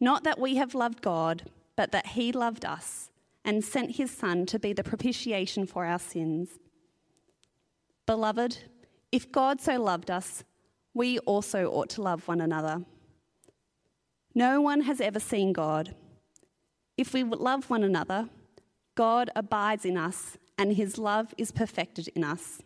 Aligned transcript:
Not 0.00 0.24
that 0.24 0.38
we 0.38 0.56
have 0.56 0.74
loved 0.74 1.02
God, 1.02 1.44
but 1.76 1.92
that 1.92 2.08
he 2.08 2.32
loved 2.32 2.64
us 2.64 3.10
and 3.44 3.64
sent 3.64 3.96
his 3.96 4.10
Son 4.10 4.46
to 4.46 4.58
be 4.58 4.72
the 4.72 4.84
propitiation 4.84 5.66
for 5.66 5.84
our 5.84 5.98
sins. 5.98 6.58
Beloved, 8.06 8.58
if 9.12 9.30
God 9.30 9.60
so 9.60 9.80
loved 9.80 10.10
us, 10.10 10.44
we 10.94 11.18
also 11.20 11.70
ought 11.70 11.90
to 11.90 12.02
love 12.02 12.26
one 12.26 12.40
another. 12.40 12.84
No 14.34 14.60
one 14.60 14.82
has 14.82 15.00
ever 15.00 15.20
seen 15.20 15.52
God. 15.52 15.94
If 16.96 17.12
we 17.12 17.22
love 17.22 17.70
one 17.70 17.82
another, 17.82 18.28
God 18.94 19.30
abides 19.34 19.84
in 19.84 19.96
us, 19.96 20.36
and 20.58 20.74
his 20.74 20.98
love 20.98 21.34
is 21.38 21.52
perfected 21.52 22.08
in 22.08 22.24
us. 22.24 22.60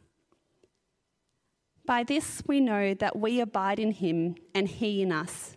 By 1.87 2.03
this 2.03 2.43
we 2.47 2.61
know 2.61 2.95
that 2.95 3.19
we 3.19 3.41
abide 3.41 3.79
in 3.79 3.93
him 3.93 4.37
and 4.55 4.67
he 4.67 5.03
in 5.03 5.13
us, 5.13 5.57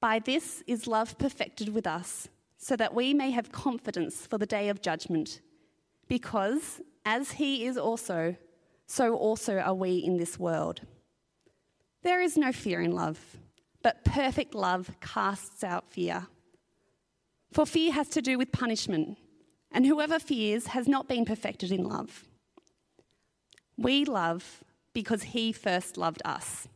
By 0.00 0.20
this 0.20 0.62
is 0.66 0.86
love 0.86 1.18
perfected 1.18 1.70
with 1.70 1.86
us, 1.86 2.28
so 2.56 2.76
that 2.76 2.94
we 2.94 3.14
may 3.14 3.30
have 3.32 3.52
confidence 3.52 4.26
for 4.26 4.38
the 4.38 4.46
day 4.46 4.68
of 4.68 4.82
judgment, 4.82 5.40
because, 6.08 6.80
as 7.04 7.32
he 7.32 7.66
is 7.66 7.76
also, 7.76 8.36
so 8.86 9.14
also 9.16 9.58
are 9.58 9.74
we 9.74 9.98
in 9.98 10.16
this 10.16 10.38
world. 10.38 10.82
There 12.02 12.20
is 12.20 12.36
no 12.36 12.52
fear 12.52 12.80
in 12.80 12.92
love, 12.92 13.38
but 13.82 14.04
perfect 14.04 14.54
love 14.54 14.90
casts 15.00 15.64
out 15.64 15.90
fear. 15.90 16.28
For 17.52 17.66
fear 17.66 17.92
has 17.92 18.08
to 18.10 18.22
do 18.22 18.38
with 18.38 18.52
punishment, 18.52 19.18
and 19.72 19.84
whoever 19.84 20.18
fears 20.18 20.68
has 20.68 20.86
not 20.86 21.08
been 21.08 21.24
perfected 21.24 21.72
in 21.72 21.84
love. 21.84 22.24
We 23.76 24.04
love 24.04 24.64
because 24.92 25.22
he 25.22 25.52
first 25.52 25.96
loved 25.96 26.22
us. 26.24 26.68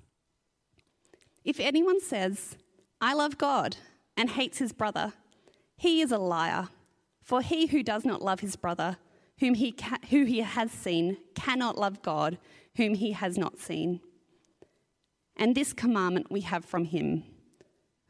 If 1.45 1.59
anyone 1.59 2.01
says, 2.01 2.57
I 3.05 3.15
love 3.15 3.37
God, 3.37 3.79
and 4.17 4.31
hates 4.31 4.59
his 4.59 4.73
brother, 4.73 5.13
he 5.77 6.01
is 6.01 6.13
a 6.13 6.19
liar. 6.19 6.69
For 7.21 7.43
he 7.43 7.67
who 7.67 7.83
does 7.83 8.05
not 8.05 8.23
love 8.23 8.39
his 8.41 8.55
brother, 8.55 8.97
whom 9.41 9.55
he, 9.55 9.73
ca- 9.73 9.99
who 10.11 10.25
he 10.25 10.39
has 10.39 10.71
seen 10.71 11.17
cannot 11.35 11.77
love 11.77 12.01
God, 12.03 12.39
whom 12.77 12.95
he 12.95 13.11
has 13.11 13.37
not 13.37 13.59
seen. 13.59 14.01
And 15.37 15.57
this 15.57 15.73
commandment 15.73 16.31
we 16.31 16.43
have 16.43 16.65
from 16.65 16.85
him 16.85 17.25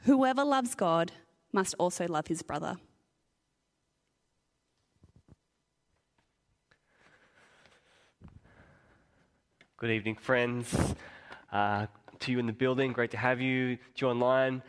whoever 0.01 0.45
loves 0.45 0.75
God 0.75 1.13
must 1.53 1.75
also 1.79 2.07
love 2.07 2.27
his 2.27 2.43
brother. 2.43 2.77
Good 9.79 9.91
evening, 9.91 10.17
friends. 10.17 10.95
Uh, 11.51 11.87
to 12.21 12.31
you 12.33 12.39
in 12.39 12.47
the 12.47 12.53
building, 12.53 12.93
great 12.93 13.11
to 13.13 13.17
have 13.17 13.41
you. 13.41 13.77
To 13.77 14.07
you 14.07 14.09
online, 14.09 14.63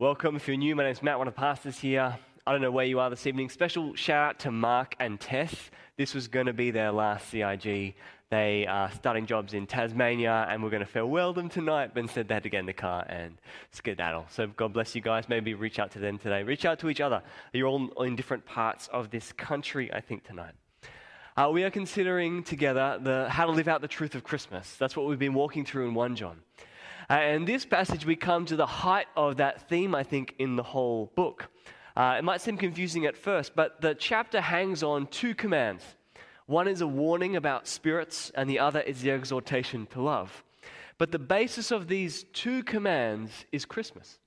welcome. 0.00 0.36
If 0.36 0.46
you're 0.46 0.56
new, 0.56 0.76
my 0.76 0.84
name 0.84 0.92
is 0.92 1.02
Matt, 1.02 1.18
one 1.18 1.26
of 1.26 1.34
the 1.34 1.40
pastors 1.40 1.76
here. 1.76 2.16
I 2.46 2.52
don't 2.52 2.60
know 2.60 2.70
where 2.70 2.84
you 2.84 3.00
are 3.00 3.10
this 3.10 3.26
evening. 3.26 3.48
Special 3.48 3.96
shout 3.96 4.28
out 4.28 4.38
to 4.40 4.52
Mark 4.52 4.94
and 5.00 5.18
Tess. 5.18 5.52
This 5.96 6.14
was 6.14 6.28
going 6.28 6.46
to 6.46 6.52
be 6.52 6.70
their 6.70 6.92
last 6.92 7.28
CIG. 7.30 7.96
They 8.30 8.66
are 8.68 8.92
starting 8.92 9.26
jobs 9.26 9.54
in 9.54 9.66
Tasmania 9.66 10.46
and 10.48 10.62
we're 10.62 10.70
going 10.70 10.84
to 10.84 10.86
farewell 10.86 11.32
them 11.32 11.48
tonight, 11.48 11.90
but 11.94 12.00
instead 12.00 12.28
they 12.28 12.34
had 12.34 12.44
to 12.44 12.48
get 12.48 12.60
in 12.60 12.66
the 12.66 12.72
car 12.72 13.04
and 13.08 13.38
skedaddle. 13.72 14.26
So 14.30 14.46
God 14.46 14.72
bless 14.72 14.94
you 14.94 15.00
guys. 15.00 15.28
Maybe 15.28 15.54
reach 15.54 15.80
out 15.80 15.90
to 15.92 15.98
them 15.98 16.16
today. 16.16 16.44
Reach 16.44 16.64
out 16.64 16.78
to 16.78 16.90
each 16.90 17.00
other. 17.00 17.20
You're 17.52 17.66
all 17.66 18.04
in 18.04 18.14
different 18.14 18.46
parts 18.46 18.86
of 18.92 19.10
this 19.10 19.32
country, 19.32 19.92
I 19.92 20.00
think, 20.00 20.22
tonight. 20.22 20.52
Uh, 21.36 21.50
we 21.52 21.64
are 21.64 21.70
considering 21.70 22.44
together 22.44 23.00
the, 23.02 23.28
how 23.28 23.46
to 23.46 23.52
live 23.52 23.66
out 23.66 23.80
the 23.80 23.88
truth 23.88 24.14
of 24.14 24.22
Christmas. 24.22 24.76
That's 24.76 24.96
what 24.96 25.06
we've 25.06 25.18
been 25.18 25.34
walking 25.34 25.64
through 25.64 25.88
in 25.88 25.94
1 25.94 26.14
John. 26.14 26.40
Uh, 27.10 27.14
and 27.14 27.46
this 27.46 27.64
passage, 27.64 28.04
we 28.04 28.14
come 28.14 28.44
to 28.44 28.54
the 28.54 28.66
height 28.66 29.06
of 29.16 29.38
that 29.38 29.66
theme, 29.66 29.94
I 29.94 30.02
think, 30.02 30.34
in 30.38 30.56
the 30.56 30.62
whole 30.62 31.10
book. 31.14 31.48
Uh, 31.96 32.16
it 32.18 32.22
might 32.22 32.42
seem 32.42 32.58
confusing 32.58 33.06
at 33.06 33.16
first, 33.16 33.56
but 33.56 33.80
the 33.80 33.94
chapter 33.94 34.42
hangs 34.42 34.82
on 34.82 35.06
two 35.06 35.34
commands. 35.34 35.82
One 36.44 36.68
is 36.68 36.82
a 36.82 36.86
warning 36.86 37.36
about 37.36 37.66
spirits, 37.66 38.30
and 38.34 38.48
the 38.48 38.58
other 38.58 38.80
is 38.80 39.00
the 39.00 39.10
exhortation 39.10 39.86
to 39.86 40.02
love. 40.02 40.44
But 40.98 41.10
the 41.10 41.18
basis 41.18 41.70
of 41.70 41.88
these 41.88 42.24
two 42.34 42.62
commands 42.62 43.46
is 43.52 43.64
Christmas. 43.64 44.18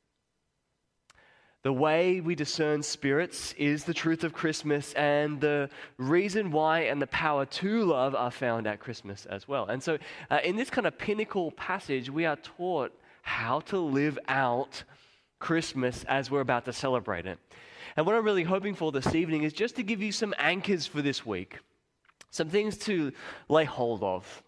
The 1.63 1.71
way 1.71 2.21
we 2.21 2.33
discern 2.33 2.81
spirits 2.81 3.53
is 3.53 3.83
the 3.83 3.93
truth 3.93 4.23
of 4.23 4.33
Christmas, 4.33 4.93
and 4.93 5.39
the 5.39 5.69
reason 5.97 6.51
why 6.51 6.81
and 6.81 6.99
the 6.99 7.07
power 7.07 7.45
to 7.45 7.83
love 7.83 8.15
are 8.15 8.31
found 8.31 8.65
at 8.65 8.79
Christmas 8.79 9.27
as 9.27 9.47
well. 9.47 9.65
And 9.65 9.81
so, 9.81 9.99
uh, 10.31 10.39
in 10.43 10.55
this 10.55 10.71
kind 10.71 10.87
of 10.87 10.97
pinnacle 10.97 11.51
passage, 11.51 12.09
we 12.09 12.25
are 12.25 12.37
taught 12.37 12.91
how 13.21 13.59
to 13.59 13.77
live 13.77 14.17
out 14.27 14.83
Christmas 15.37 16.03
as 16.05 16.31
we're 16.31 16.41
about 16.41 16.65
to 16.65 16.73
celebrate 16.73 17.27
it. 17.27 17.37
And 17.95 18.07
what 18.07 18.15
I'm 18.15 18.25
really 18.25 18.43
hoping 18.43 18.73
for 18.73 18.91
this 18.91 19.13
evening 19.13 19.43
is 19.43 19.53
just 19.53 19.75
to 19.75 19.83
give 19.83 20.01
you 20.01 20.11
some 20.11 20.33
anchors 20.39 20.87
for 20.87 21.03
this 21.03 21.27
week, 21.27 21.59
some 22.31 22.49
things 22.49 22.75
to 22.79 23.11
lay 23.49 23.65
hold 23.65 24.01
of 24.01 24.43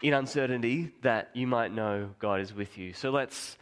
in 0.00 0.14
uncertainty 0.14 0.92
that 1.02 1.30
you 1.34 1.48
might 1.48 1.72
know 1.72 2.10
God 2.20 2.40
is 2.40 2.54
with 2.54 2.78
you. 2.78 2.92
So 2.92 3.10
let's 3.10 3.56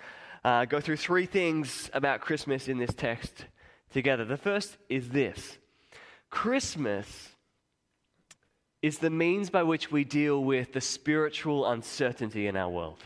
uh, 0.45 0.65
go 0.65 0.81
through 0.81 0.97
three 0.97 1.27
things 1.27 1.91
about 1.93 2.21
Christmas 2.21 2.69
in 2.69 2.79
this 2.79 2.95
text 2.95 3.45
together. 3.93 4.25
The 4.25 4.37
first 4.37 4.77
is 4.89 5.11
this 5.11 5.59
Christmas 6.31 7.31
is 8.83 8.99
the 8.99 9.11
means 9.11 9.51
by 9.51 9.63
which 9.63 9.91
we 9.91 10.05
deal 10.05 10.43
with 10.43 10.73
the 10.73 10.81
spiritual 10.81 11.67
uncertainty 11.71 12.47
in 12.47 12.57
our 12.57 12.71
world. 12.71 12.99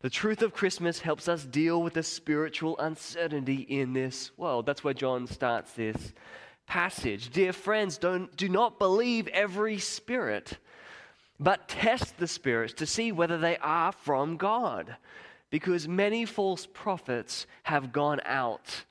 The 0.00 0.10
truth 0.10 0.42
of 0.42 0.52
Christmas 0.52 0.98
helps 0.98 1.28
us 1.28 1.44
deal 1.44 1.80
with 1.80 1.94
the 1.94 2.02
spiritual 2.02 2.76
uncertainty 2.78 3.54
in 3.54 3.92
this 3.92 4.36
world. 4.36 4.66
That's 4.66 4.82
where 4.82 4.94
John 4.94 5.28
starts 5.28 5.74
this 5.74 6.12
passage. 6.66 7.30
Dear 7.30 7.52
friends, 7.52 7.98
don't, 7.98 8.34
do 8.36 8.48
not 8.48 8.80
believe 8.80 9.28
every 9.28 9.78
spirit, 9.78 10.58
but 11.38 11.68
test 11.68 12.18
the 12.18 12.26
spirits 12.26 12.74
to 12.74 12.86
see 12.86 13.12
whether 13.12 13.38
they 13.38 13.58
are 13.58 13.92
from 13.92 14.36
God, 14.36 14.96
because 15.52 15.86
many 15.86 16.24
false 16.24 16.66
prophets 16.72 17.46
have 17.64 17.92
gone 17.92 18.20
out 18.24 18.84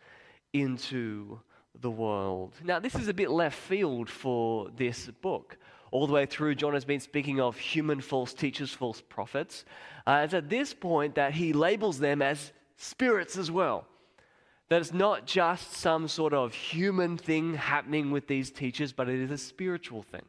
into 0.53 1.39
the 1.81 1.89
world. 1.89 2.53
Now, 2.63 2.77
this 2.77 2.93
is 2.93 3.07
a 3.07 3.15
bit 3.15 3.31
left 3.31 3.57
field 3.57 4.07
for 4.07 4.69
this 4.77 5.07
book. 5.21 5.57
All 5.89 6.05
the 6.05 6.13
way 6.13 6.27
through, 6.27 6.53
John 6.53 6.75
has 6.75 6.85
been 6.85 6.99
speaking 6.99 7.41
of 7.41 7.57
human 7.57 7.99
false 7.99 8.35
teachers, 8.35 8.71
false 8.71 9.01
prophets. 9.01 9.65
Uh, 10.05 10.21
it's 10.23 10.35
at 10.35 10.49
this 10.49 10.71
point 10.71 11.15
that 11.15 11.33
he 11.33 11.51
labels 11.51 11.97
them 11.97 12.21
as 12.21 12.53
spirits 12.77 13.37
as 13.37 13.49
well. 13.49 13.87
That 14.69 14.81
it's 14.81 14.93
not 14.93 15.25
just 15.25 15.73
some 15.73 16.07
sort 16.07 16.33
of 16.33 16.53
human 16.53 17.17
thing 17.17 17.55
happening 17.55 18.11
with 18.11 18.27
these 18.27 18.51
teachers, 18.51 18.93
but 18.93 19.09
it 19.09 19.19
is 19.19 19.31
a 19.31 19.37
spiritual 19.37 20.03
thing. 20.03 20.25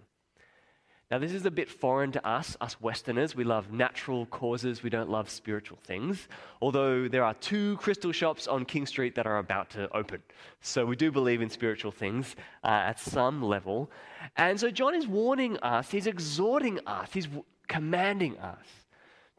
Now, 1.12 1.18
this 1.18 1.34
is 1.34 1.44
a 1.44 1.50
bit 1.50 1.68
foreign 1.68 2.10
to 2.12 2.26
us, 2.26 2.56
us 2.62 2.80
Westerners. 2.80 3.36
We 3.36 3.44
love 3.44 3.70
natural 3.70 4.24
causes, 4.24 4.82
we 4.82 4.88
don't 4.88 5.10
love 5.10 5.28
spiritual 5.28 5.76
things. 5.84 6.26
Although 6.62 7.06
there 7.06 7.22
are 7.22 7.34
two 7.34 7.76
crystal 7.76 8.12
shops 8.12 8.48
on 8.48 8.64
King 8.64 8.86
Street 8.86 9.14
that 9.16 9.26
are 9.26 9.36
about 9.36 9.68
to 9.72 9.94
open. 9.94 10.22
So 10.62 10.86
we 10.86 10.96
do 10.96 11.12
believe 11.12 11.42
in 11.42 11.50
spiritual 11.50 11.92
things 11.92 12.34
uh, 12.64 12.68
at 12.68 12.98
some 12.98 13.42
level. 13.42 13.90
And 14.38 14.58
so 14.58 14.70
John 14.70 14.94
is 14.94 15.06
warning 15.06 15.58
us, 15.58 15.90
he's 15.90 16.06
exhorting 16.06 16.80
us, 16.86 17.10
he's 17.12 17.28
commanding 17.68 18.38
us 18.38 18.64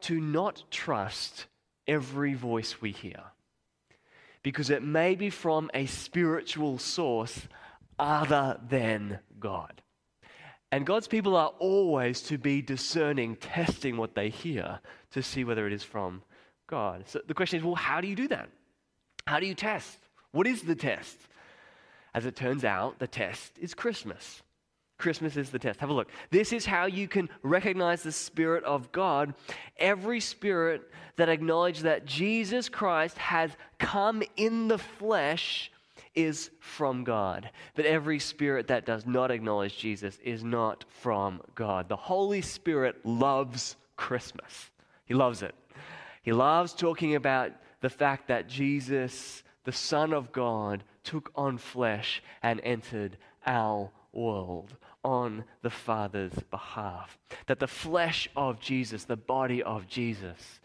to 0.02 0.20
not 0.20 0.62
trust 0.70 1.46
every 1.88 2.34
voice 2.34 2.80
we 2.80 2.92
hear. 2.92 3.20
Because 4.44 4.70
it 4.70 4.84
may 4.84 5.16
be 5.16 5.28
from 5.28 5.72
a 5.74 5.86
spiritual 5.86 6.78
source 6.78 7.48
other 7.98 8.60
than 8.68 9.18
God. 9.40 9.82
And 10.74 10.84
God's 10.84 11.06
people 11.06 11.36
are 11.36 11.52
always 11.60 12.20
to 12.22 12.36
be 12.36 12.60
discerning, 12.60 13.36
testing 13.36 13.96
what 13.96 14.16
they 14.16 14.28
hear 14.28 14.80
to 15.12 15.22
see 15.22 15.44
whether 15.44 15.68
it 15.68 15.72
is 15.72 15.84
from 15.84 16.20
God. 16.66 17.04
So 17.06 17.20
the 17.24 17.32
question 17.32 17.60
is 17.60 17.64
well, 17.64 17.76
how 17.76 18.00
do 18.00 18.08
you 18.08 18.16
do 18.16 18.26
that? 18.26 18.48
How 19.24 19.38
do 19.38 19.46
you 19.46 19.54
test? 19.54 20.00
What 20.32 20.48
is 20.48 20.62
the 20.62 20.74
test? 20.74 21.16
As 22.12 22.26
it 22.26 22.34
turns 22.34 22.64
out, 22.64 22.98
the 22.98 23.06
test 23.06 23.56
is 23.60 23.72
Christmas. 23.72 24.42
Christmas 24.98 25.36
is 25.36 25.50
the 25.50 25.60
test. 25.60 25.78
Have 25.78 25.90
a 25.90 25.94
look. 25.94 26.08
This 26.32 26.52
is 26.52 26.66
how 26.66 26.86
you 26.86 27.06
can 27.06 27.28
recognize 27.44 28.02
the 28.02 28.10
Spirit 28.10 28.64
of 28.64 28.90
God. 28.90 29.32
Every 29.76 30.18
spirit 30.18 30.90
that 31.14 31.28
acknowledges 31.28 31.84
that 31.84 32.04
Jesus 32.04 32.68
Christ 32.68 33.16
has 33.18 33.52
come 33.78 34.24
in 34.36 34.66
the 34.66 34.78
flesh 34.78 35.70
is 36.14 36.50
from 36.60 37.04
God. 37.04 37.50
But 37.74 37.86
every 37.86 38.18
spirit 38.18 38.68
that 38.68 38.86
does 38.86 39.06
not 39.06 39.30
acknowledge 39.30 39.78
Jesus 39.78 40.18
is 40.22 40.42
not 40.44 40.84
from 40.88 41.40
God. 41.54 41.88
The 41.88 41.96
Holy 41.96 42.40
Spirit 42.40 43.04
loves 43.04 43.76
Christmas, 43.96 44.70
He 45.06 45.14
loves 45.14 45.42
it. 45.42 45.54
He 46.22 46.32
loves 46.32 46.72
talking 46.72 47.14
about 47.16 47.52
the 47.82 47.90
fact 47.90 48.28
that 48.28 48.48
Jesus, 48.48 49.42
the 49.64 49.72
Son 49.72 50.14
of 50.14 50.32
God, 50.32 50.82
took 51.02 51.30
on 51.34 51.58
flesh 51.58 52.22
and 52.42 52.60
entered 52.64 53.18
our 53.46 53.90
world 54.12 54.74
on 55.04 55.44
the 55.60 55.70
Father's 55.70 56.32
behalf. 56.50 57.18
That 57.46 57.60
the 57.60 57.66
flesh 57.66 58.28
of 58.34 58.58
Jesus, 58.58 59.04
the 59.04 59.16
body 59.16 59.62
of 59.62 59.86
Jesus, 59.86 60.60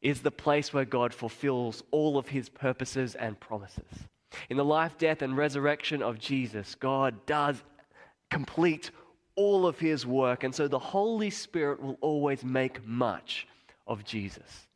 is 0.00 0.20
the 0.20 0.30
place 0.30 0.72
where 0.72 0.84
God 0.84 1.12
fulfills 1.12 1.82
all 1.90 2.16
of 2.16 2.28
his 2.28 2.48
purposes 2.48 3.14
and 3.16 3.40
promises. 3.40 4.06
In 4.50 4.56
the 4.56 4.64
life, 4.64 4.98
death, 4.98 5.22
and 5.22 5.36
resurrection 5.36 6.02
of 6.02 6.18
Jesus, 6.18 6.74
God 6.74 7.26
does 7.26 7.62
complete 8.30 8.90
all 9.36 9.66
of 9.66 9.78
his 9.78 10.06
work. 10.06 10.44
And 10.44 10.54
so 10.54 10.68
the 10.68 10.78
Holy 10.78 11.30
Spirit 11.30 11.82
will 11.82 11.98
always 12.00 12.44
make 12.44 12.86
much 12.86 13.46
of 13.86 14.04
Jesus. 14.04 14.66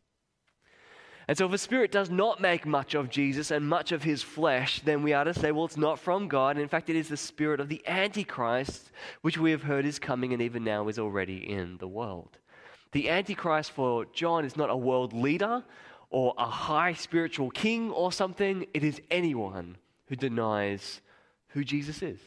And 1.28 1.36
so, 1.36 1.44
if 1.44 1.52
a 1.52 1.58
spirit 1.58 1.92
does 1.92 2.08
not 2.08 2.40
make 2.40 2.64
much 2.64 2.94
of 2.94 3.10
Jesus 3.10 3.50
and 3.50 3.68
much 3.68 3.92
of 3.92 4.02
his 4.02 4.22
flesh, 4.22 4.80
then 4.80 5.02
we 5.02 5.12
are 5.12 5.24
to 5.24 5.34
say, 5.34 5.52
well, 5.52 5.66
it's 5.66 5.76
not 5.76 5.98
from 5.98 6.26
God. 6.26 6.56
In 6.56 6.68
fact, 6.68 6.88
it 6.88 6.96
is 6.96 7.08
the 7.08 7.18
spirit 7.18 7.60
of 7.60 7.68
the 7.68 7.82
Antichrist, 7.86 8.90
which 9.20 9.36
we 9.36 9.50
have 9.50 9.62
heard 9.62 9.84
is 9.84 9.98
coming 9.98 10.32
and 10.32 10.40
even 10.40 10.64
now 10.64 10.88
is 10.88 10.98
already 10.98 11.36
in 11.36 11.76
the 11.76 11.86
world. 11.86 12.38
The 12.92 13.10
Antichrist 13.10 13.72
for 13.72 14.06
John 14.06 14.46
is 14.46 14.56
not 14.56 14.70
a 14.70 14.76
world 14.76 15.12
leader 15.12 15.62
or 16.10 16.34
a 16.38 16.46
high 16.46 16.92
spiritual 16.92 17.50
king 17.50 17.90
or 17.90 18.12
something. 18.12 18.66
It 18.74 18.84
is 18.84 19.00
anyone 19.10 19.76
who 20.06 20.16
denies 20.16 21.00
who 21.48 21.64
Jesus 21.64 22.02
is, 22.02 22.18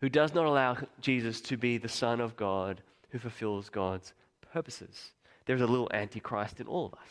who 0.00 0.08
does 0.08 0.34
not 0.34 0.46
allow 0.46 0.76
Jesus 1.00 1.40
to 1.42 1.56
be 1.56 1.78
the 1.78 1.88
Son 1.88 2.20
of 2.20 2.36
God 2.36 2.82
who 3.10 3.18
fulfills 3.18 3.68
God's 3.68 4.12
purposes. 4.52 5.12
There's 5.46 5.60
a 5.60 5.66
little 5.66 5.88
antichrist 5.92 6.60
in 6.60 6.66
all 6.66 6.86
of 6.86 6.94
us, 6.94 7.08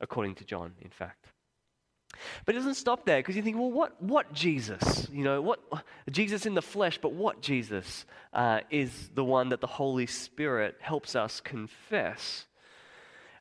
according 0.00 0.34
to 0.36 0.44
John, 0.44 0.72
in 0.80 0.90
fact. 0.90 1.26
But 2.44 2.54
it 2.54 2.58
doesn't 2.58 2.74
stop 2.74 3.04
there 3.04 3.18
because 3.18 3.36
you 3.36 3.42
think, 3.42 3.56
well, 3.56 3.70
what, 3.70 4.00
what 4.02 4.32
Jesus? 4.32 5.08
You 5.12 5.24
know, 5.24 5.42
what 5.42 5.60
Jesus 6.10 6.46
in 6.46 6.54
the 6.54 6.62
flesh, 6.62 6.98
but 6.98 7.12
what 7.12 7.42
Jesus 7.42 8.06
uh, 8.32 8.60
is 8.70 9.10
the 9.14 9.24
one 9.24 9.50
that 9.50 9.60
the 9.60 9.66
Holy 9.66 10.06
Spirit 10.06 10.76
helps 10.80 11.16
us 11.16 11.40
confess? 11.40 12.46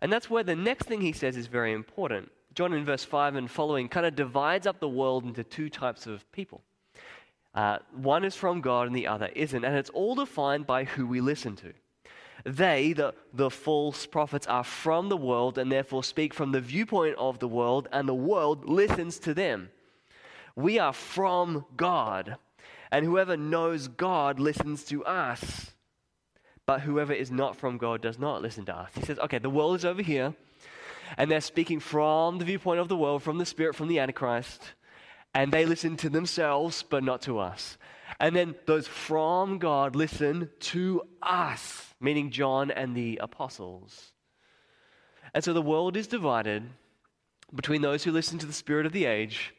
And 0.06 0.14
that's 0.14 0.30
where 0.30 0.44
the 0.44 0.56
next 0.56 0.86
thing 0.86 1.02
he 1.02 1.14
says 1.14 1.36
is 1.36 1.48
very 1.48 1.74
important. 1.74 2.32
John 2.54 2.74
in 2.74 2.86
verse 2.86 3.04
5 3.04 3.38
and 3.38 3.50
following 3.50 3.90
kind 3.90 4.06
of 4.06 4.16
divides 4.16 4.68
up 4.68 4.80
the 4.80 4.88
world 4.88 5.24
into 5.24 5.44
two 5.44 5.68
types 5.68 6.06
of 6.06 6.32
people. 6.32 6.62
Uh, 7.56 7.80
one 7.92 8.24
is 8.24 8.36
from 8.36 8.62
God 8.62 8.86
and 8.86 8.96
the 8.96 9.08
other 9.08 9.32
isn't. 9.36 9.66
And 9.66 9.76
it's 9.76 9.90
all 9.90 10.14
defined 10.14 10.68
by 10.68 10.84
who 10.84 11.08
we 11.08 11.22
listen 11.22 11.56
to. 11.56 11.74
They, 12.44 12.94
the, 12.94 13.16
the 13.34 13.50
false 13.50 14.06
prophets, 14.06 14.46
are 14.46 14.64
from 14.64 15.10
the 15.10 15.18
world 15.18 15.58
and 15.58 15.72
therefore 15.72 16.04
speak 16.04 16.36
from 16.36 16.52
the 16.52 16.62
viewpoint 16.62 17.16
of 17.18 17.40
the 17.40 17.48
world, 17.48 17.90
and 17.92 18.08
the 18.08 18.14
world 18.14 18.70
listens 18.70 19.18
to 19.22 19.34
them. 19.34 19.72
We 20.56 20.78
are 20.78 20.94
from 20.94 21.66
God, 21.76 22.38
and 22.92 23.08
whoever 23.08 23.36
knows 23.36 23.88
God 23.88 24.40
listens 24.40 24.84
to 24.84 25.04
us. 25.04 25.72
But 26.66 26.82
whoever 26.82 27.14
is 27.14 27.30
not 27.30 27.56
from 27.56 27.78
God 27.78 28.02
does 28.02 28.18
not 28.18 28.42
listen 28.42 28.66
to 28.66 28.76
us. 28.76 28.92
He 28.96 29.04
says, 29.04 29.20
okay, 29.20 29.38
the 29.38 29.50
world 29.50 29.76
is 29.76 29.86
over 29.86 30.02
here, 30.02 30.34
and 31.18 31.30
they're 31.30 31.42
speaking 31.42 31.80
from 31.80 32.40
the 32.40 32.46
viewpoint 32.46 32.80
of 32.80 32.88
the 32.88 32.98
world, 32.98 33.22
from 33.22 33.38
the 33.38 33.46
Spirit, 33.46 33.76
from 33.76 33.88
the 33.88 34.00
Antichrist, 34.00 34.74
and 35.36 35.52
they 35.52 35.66
listen 35.66 35.96
to 35.98 36.10
themselves, 36.10 36.82
but 36.82 37.04
not 37.04 37.22
to 37.24 37.38
us. 37.38 37.78
And 38.20 38.36
then 38.36 38.56
those 38.66 38.88
from 38.88 39.60
God 39.60 39.96
listen 39.96 40.50
to 40.62 41.04
us, 41.22 41.94
meaning 42.00 42.32
John 42.32 42.72
and 42.72 42.96
the 42.96 43.20
apostles. 43.22 44.14
And 45.34 45.44
so 45.44 45.54
the 45.54 45.62
world 45.62 45.98
is 45.98 46.08
divided 46.08 46.64
between 47.54 47.82
those 47.82 48.04
who 48.04 48.12
listen 48.12 48.40
to 48.40 48.46
the 48.46 48.54
Spirit 48.54 48.86
of 48.86 48.94
the 48.94 49.06
age 49.06 49.54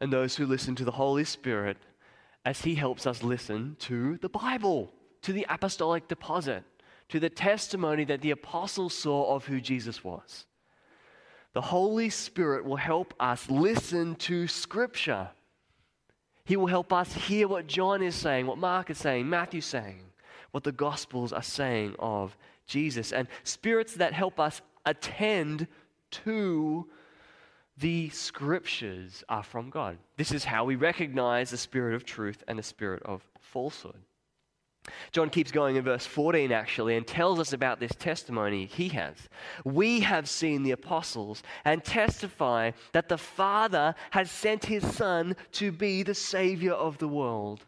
and 0.00 0.12
those 0.12 0.36
who 0.36 0.46
listen 0.46 0.74
to 0.76 0.84
the 0.84 0.92
Holy 0.92 1.24
Spirit 1.24 1.78
as 2.44 2.60
He 2.62 2.74
helps 2.74 3.06
us 3.06 3.22
listen 3.22 3.76
to 3.80 4.18
the 4.18 4.28
Bible 4.28 4.92
to 5.24 5.32
the 5.32 5.46
apostolic 5.48 6.06
deposit, 6.06 6.64
to 7.08 7.18
the 7.18 7.30
testimony 7.30 8.04
that 8.04 8.20
the 8.20 8.30
apostles 8.30 8.94
saw 8.94 9.34
of 9.34 9.46
who 9.46 9.60
Jesus 9.60 10.04
was. 10.04 10.44
The 11.54 11.62
Holy 11.62 12.10
Spirit 12.10 12.64
will 12.64 12.76
help 12.76 13.14
us 13.18 13.48
listen 13.48 14.16
to 14.16 14.46
Scripture. 14.46 15.30
He 16.44 16.56
will 16.56 16.66
help 16.66 16.92
us 16.92 17.12
hear 17.14 17.48
what 17.48 17.66
John 17.66 18.02
is 18.02 18.14
saying, 18.14 18.46
what 18.46 18.58
Mark 18.58 18.90
is 18.90 18.98
saying, 18.98 19.28
Matthew's 19.28 19.64
saying, 19.64 20.00
what 20.50 20.62
the 20.62 20.72
Gospels 20.72 21.32
are 21.32 21.42
saying 21.42 21.96
of 21.98 22.36
Jesus. 22.66 23.12
And 23.12 23.26
spirits 23.44 23.94
that 23.94 24.12
help 24.12 24.38
us 24.38 24.60
attend 24.84 25.68
to 26.10 26.86
the 27.78 28.10
Scriptures 28.10 29.24
are 29.28 29.42
from 29.42 29.70
God. 29.70 29.96
This 30.18 30.32
is 30.32 30.44
how 30.44 30.64
we 30.64 30.76
recognize 30.76 31.50
the 31.50 31.56
spirit 31.56 31.94
of 31.94 32.04
truth 32.04 32.44
and 32.46 32.58
the 32.58 32.62
spirit 32.62 33.02
of 33.04 33.26
falsehood. 33.40 34.00
John 35.12 35.30
keeps 35.30 35.50
going 35.50 35.76
in 35.76 35.84
verse 35.84 36.04
14 36.04 36.52
actually 36.52 36.96
and 36.96 37.06
tells 37.06 37.40
us 37.40 37.52
about 37.52 37.80
this 37.80 37.94
testimony 37.98 38.66
he 38.66 38.88
has. 38.90 39.16
We 39.64 40.00
have 40.00 40.28
seen 40.28 40.62
the 40.62 40.72
apostles 40.72 41.42
and 41.64 41.82
testify 41.82 42.72
that 42.92 43.08
the 43.08 43.18
Father 43.18 43.94
has 44.10 44.30
sent 44.30 44.66
his 44.66 44.86
Son 44.94 45.36
to 45.52 45.72
be 45.72 46.02
the 46.02 46.14
Savior 46.14 46.72
of 46.72 46.98
the 46.98 47.08
world. 47.08 47.64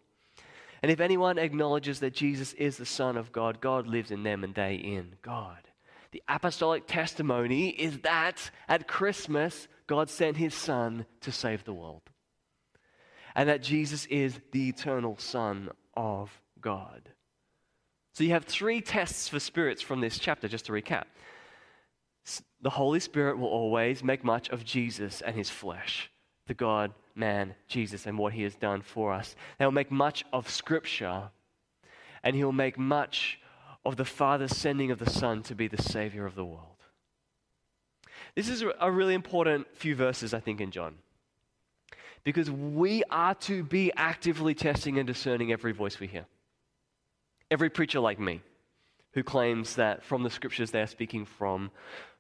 And 0.83 0.93
if 0.93 1.01
anyone 1.01 1.39
acknowledges 1.39 2.01
that 2.01 2.15
Jesus 2.15 2.53
is 2.55 2.77
the 2.77 2.87
Son 2.87 3.17
of 3.17 3.33
God, 3.33 3.61
God 3.61 3.87
lives 3.87 4.11
in 4.11 4.23
them 4.23 4.45
and 4.45 4.55
they 4.55 4.75
in 4.75 5.15
God. 5.23 5.59
The 6.13 6.23
apostolic 6.29 6.87
testimony 6.87 7.71
is 7.71 7.99
that 8.01 8.51
at 8.69 8.87
Christmas, 8.87 9.69
God 9.87 10.11
sent 10.11 10.37
his 10.37 10.55
Son 10.55 11.07
to 11.23 11.33
save 11.33 11.65
the 11.65 11.73
world. 11.73 12.03
And 13.35 13.49
that 13.49 13.63
Jesus 13.63 14.07
is 14.07 14.39
the 14.53 14.69
eternal 14.69 15.17
Son 15.19 15.71
of 15.95 16.31
God. 16.67 17.11
So 18.13 18.25
you 18.25 18.31
have 18.31 18.45
three 18.45 18.81
tests 18.81 19.29
for 19.29 19.39
spirits 19.39 19.81
from 19.81 20.01
this 20.01 20.19
chapter, 20.19 20.49
just 20.49 20.67
to 20.67 20.73
recap. 20.73 21.05
the 22.61 22.71
Holy 22.71 22.99
Spirit 22.99 23.39
will 23.39 23.47
always 23.47 24.03
make 24.03 24.25
much 24.25 24.49
of 24.49 24.65
Jesus 24.65 25.21
and 25.21 25.37
his 25.37 25.49
flesh, 25.49 26.11
the 26.49 26.55
God 26.55 26.93
man, 27.15 27.55
Jesus, 27.69 28.05
and 28.05 28.19
what 28.19 28.33
he 28.33 28.43
has 28.43 28.57
done 28.57 28.83
for 28.83 29.13
us. 29.13 29.37
They'll 29.61 29.71
make 29.71 29.93
much 29.93 30.25
of 30.33 30.51
Scripture, 30.51 31.31
and 32.25 32.35
he'll 32.35 32.51
make 32.51 32.77
much 32.77 33.39
of 33.85 33.97
the 33.97 34.05
Father's 34.05 34.57
sending 34.57 34.91
of 34.91 34.99
the 34.99 35.09
Son 35.09 35.45
to 35.45 35.55
be 35.55 35.69
the 35.69 35.81
Savior 35.81 36.27
of 36.27 36.35
the 36.35 36.45
world. 36.45 36.83
This 38.35 38.49
is 38.49 38.65
a 38.81 38.91
really 38.91 39.15
important 39.15 39.69
few 39.73 39.95
verses, 39.95 40.35
I 40.35 40.41
think, 40.41 40.61
in 40.61 40.73
John. 40.73 40.97
Because 42.25 42.51
we 42.51 43.05
are 43.09 43.37
to 43.37 43.63
be 43.63 43.93
actively 43.97 44.53
testing 44.53 44.99
and 44.99 45.07
discerning 45.07 45.53
every 45.53 45.73
voice 45.73 46.01
we 46.01 46.09
hear. 46.09 46.27
Every 47.51 47.71
preacher 47.71 48.01
like 48.01 48.19
me 48.19 48.41
who 49.13 49.23
claims 49.23 49.77
that 49.77 50.05
from 50.05 50.23
the 50.23 50.31
scriptures 50.31 50.71
they 50.71 50.81
are 50.81 50.87
speaking 50.87 51.25
from 51.25 51.71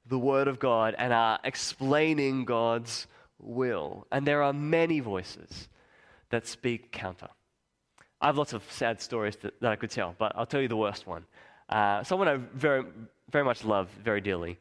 the 0.06 0.18
Word 0.18 0.48
of 0.48 0.58
God 0.58 0.94
and 0.98 1.12
are 1.12 1.38
explaining 1.44 2.44
God's 2.44 3.06
will. 3.38 4.06
And 4.12 4.26
there 4.26 4.42
are 4.42 4.52
many 4.52 5.00
voices 5.00 5.68
that 6.30 6.46
speak 6.46 6.92
counter. 6.92 7.28
I 8.20 8.26
have 8.26 8.38
lots 8.38 8.52
of 8.52 8.62
sad 8.70 9.00
stories 9.00 9.36
that, 9.36 9.60
that 9.60 9.72
I 9.72 9.76
could 9.76 9.90
tell, 9.90 10.14
but 10.16 10.32
I'll 10.36 10.46
tell 10.46 10.60
you 10.60 10.68
the 10.68 10.76
worst 10.76 11.06
one. 11.06 11.26
Uh, 11.68 12.02
someone 12.04 12.28
I 12.28 12.36
very, 12.54 12.84
very 13.30 13.44
much 13.44 13.64
love 13.64 13.90
very 14.02 14.20
dearly. 14.20 14.58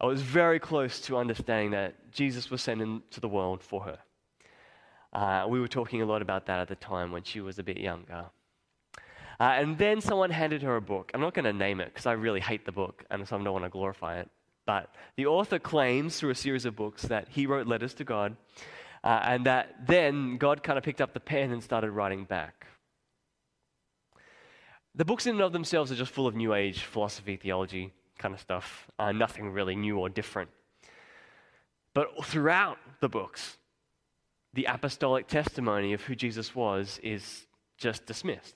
I 0.00 0.06
was 0.06 0.22
very 0.22 0.58
close 0.58 1.00
to 1.02 1.16
understanding 1.16 1.70
that 1.70 2.10
Jesus 2.10 2.50
was 2.50 2.62
sent 2.62 2.82
into 2.82 3.20
the 3.20 3.28
world 3.28 3.62
for 3.62 3.82
her. 3.82 3.98
Uh, 5.12 5.46
we 5.48 5.60
were 5.60 5.68
talking 5.68 6.02
a 6.02 6.06
lot 6.06 6.22
about 6.22 6.46
that 6.46 6.60
at 6.60 6.68
the 6.68 6.76
time 6.76 7.10
when 7.12 7.22
she 7.22 7.40
was 7.40 7.58
a 7.58 7.62
bit 7.62 7.78
younger. 7.78 8.26
Uh, 9.40 9.54
and 9.56 9.78
then 9.78 10.02
someone 10.02 10.28
handed 10.28 10.62
her 10.62 10.76
a 10.76 10.82
book. 10.82 11.10
I'm 11.14 11.20
not 11.22 11.32
going 11.32 11.46
to 11.46 11.52
name 11.52 11.80
it 11.80 11.86
because 11.86 12.04
I 12.04 12.12
really 12.12 12.40
hate 12.40 12.66
the 12.66 12.72
book 12.72 13.04
and 13.10 13.26
so 13.26 13.38
I 13.38 13.42
don't 13.42 13.52
want 13.54 13.64
to 13.64 13.70
glorify 13.70 14.20
it. 14.20 14.28
But 14.66 14.94
the 15.16 15.26
author 15.26 15.58
claims 15.58 16.20
through 16.20 16.30
a 16.30 16.34
series 16.34 16.66
of 16.66 16.76
books 16.76 17.02
that 17.02 17.26
he 17.30 17.46
wrote 17.46 17.66
letters 17.66 17.94
to 17.94 18.04
God 18.04 18.36
uh, 19.02 19.20
and 19.24 19.46
that 19.46 19.86
then 19.86 20.36
God 20.36 20.62
kind 20.62 20.76
of 20.76 20.84
picked 20.84 21.00
up 21.00 21.14
the 21.14 21.20
pen 21.20 21.52
and 21.52 21.62
started 21.62 21.90
writing 21.90 22.24
back. 22.24 22.66
The 24.94 25.06
books 25.06 25.26
in 25.26 25.36
and 25.36 25.42
of 25.42 25.52
themselves 25.52 25.90
are 25.90 25.94
just 25.96 26.12
full 26.12 26.26
of 26.26 26.34
New 26.34 26.52
Age 26.52 26.82
philosophy, 26.82 27.36
theology 27.36 27.92
kind 28.18 28.34
of 28.34 28.40
stuff, 28.40 28.90
uh, 28.98 29.12
nothing 29.12 29.50
really 29.50 29.74
new 29.74 29.98
or 29.98 30.10
different. 30.10 30.50
But 31.94 32.24
throughout 32.26 32.76
the 33.00 33.08
books, 33.08 33.56
the 34.52 34.66
apostolic 34.66 35.28
testimony 35.28 35.94
of 35.94 36.02
who 36.02 36.14
Jesus 36.14 36.54
was 36.54 37.00
is 37.02 37.46
just 37.78 38.04
dismissed. 38.04 38.54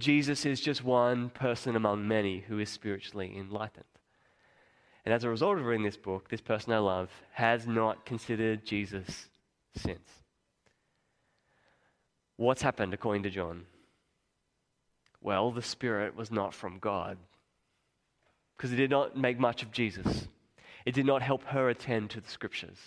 Jesus 0.00 0.44
is 0.44 0.60
just 0.60 0.82
one 0.84 1.30
person 1.30 1.76
among 1.76 2.08
many 2.08 2.40
who 2.40 2.58
is 2.58 2.68
spiritually 2.68 3.34
enlightened. 3.36 3.84
And 5.04 5.12
as 5.12 5.24
a 5.24 5.28
result 5.28 5.58
of 5.58 5.64
reading 5.64 5.84
this 5.84 5.96
book, 5.96 6.28
this 6.28 6.40
person 6.40 6.72
I 6.72 6.78
love 6.78 7.10
has 7.32 7.66
not 7.66 8.06
considered 8.06 8.64
Jesus 8.64 9.28
since. 9.76 10.08
What's 12.36 12.62
happened 12.62 12.94
according 12.94 13.22
to 13.24 13.30
John? 13.30 13.66
Well, 15.20 15.52
the 15.52 15.62
Spirit 15.62 16.16
was 16.16 16.30
not 16.30 16.54
from 16.54 16.78
God 16.78 17.18
because 18.56 18.72
it 18.72 18.76
did 18.76 18.90
not 18.90 19.16
make 19.16 19.38
much 19.38 19.62
of 19.62 19.72
Jesus. 19.72 20.28
It 20.84 20.94
did 20.94 21.06
not 21.06 21.22
help 21.22 21.44
her 21.44 21.68
attend 21.68 22.10
to 22.10 22.20
the 22.20 22.28
scriptures. 22.28 22.78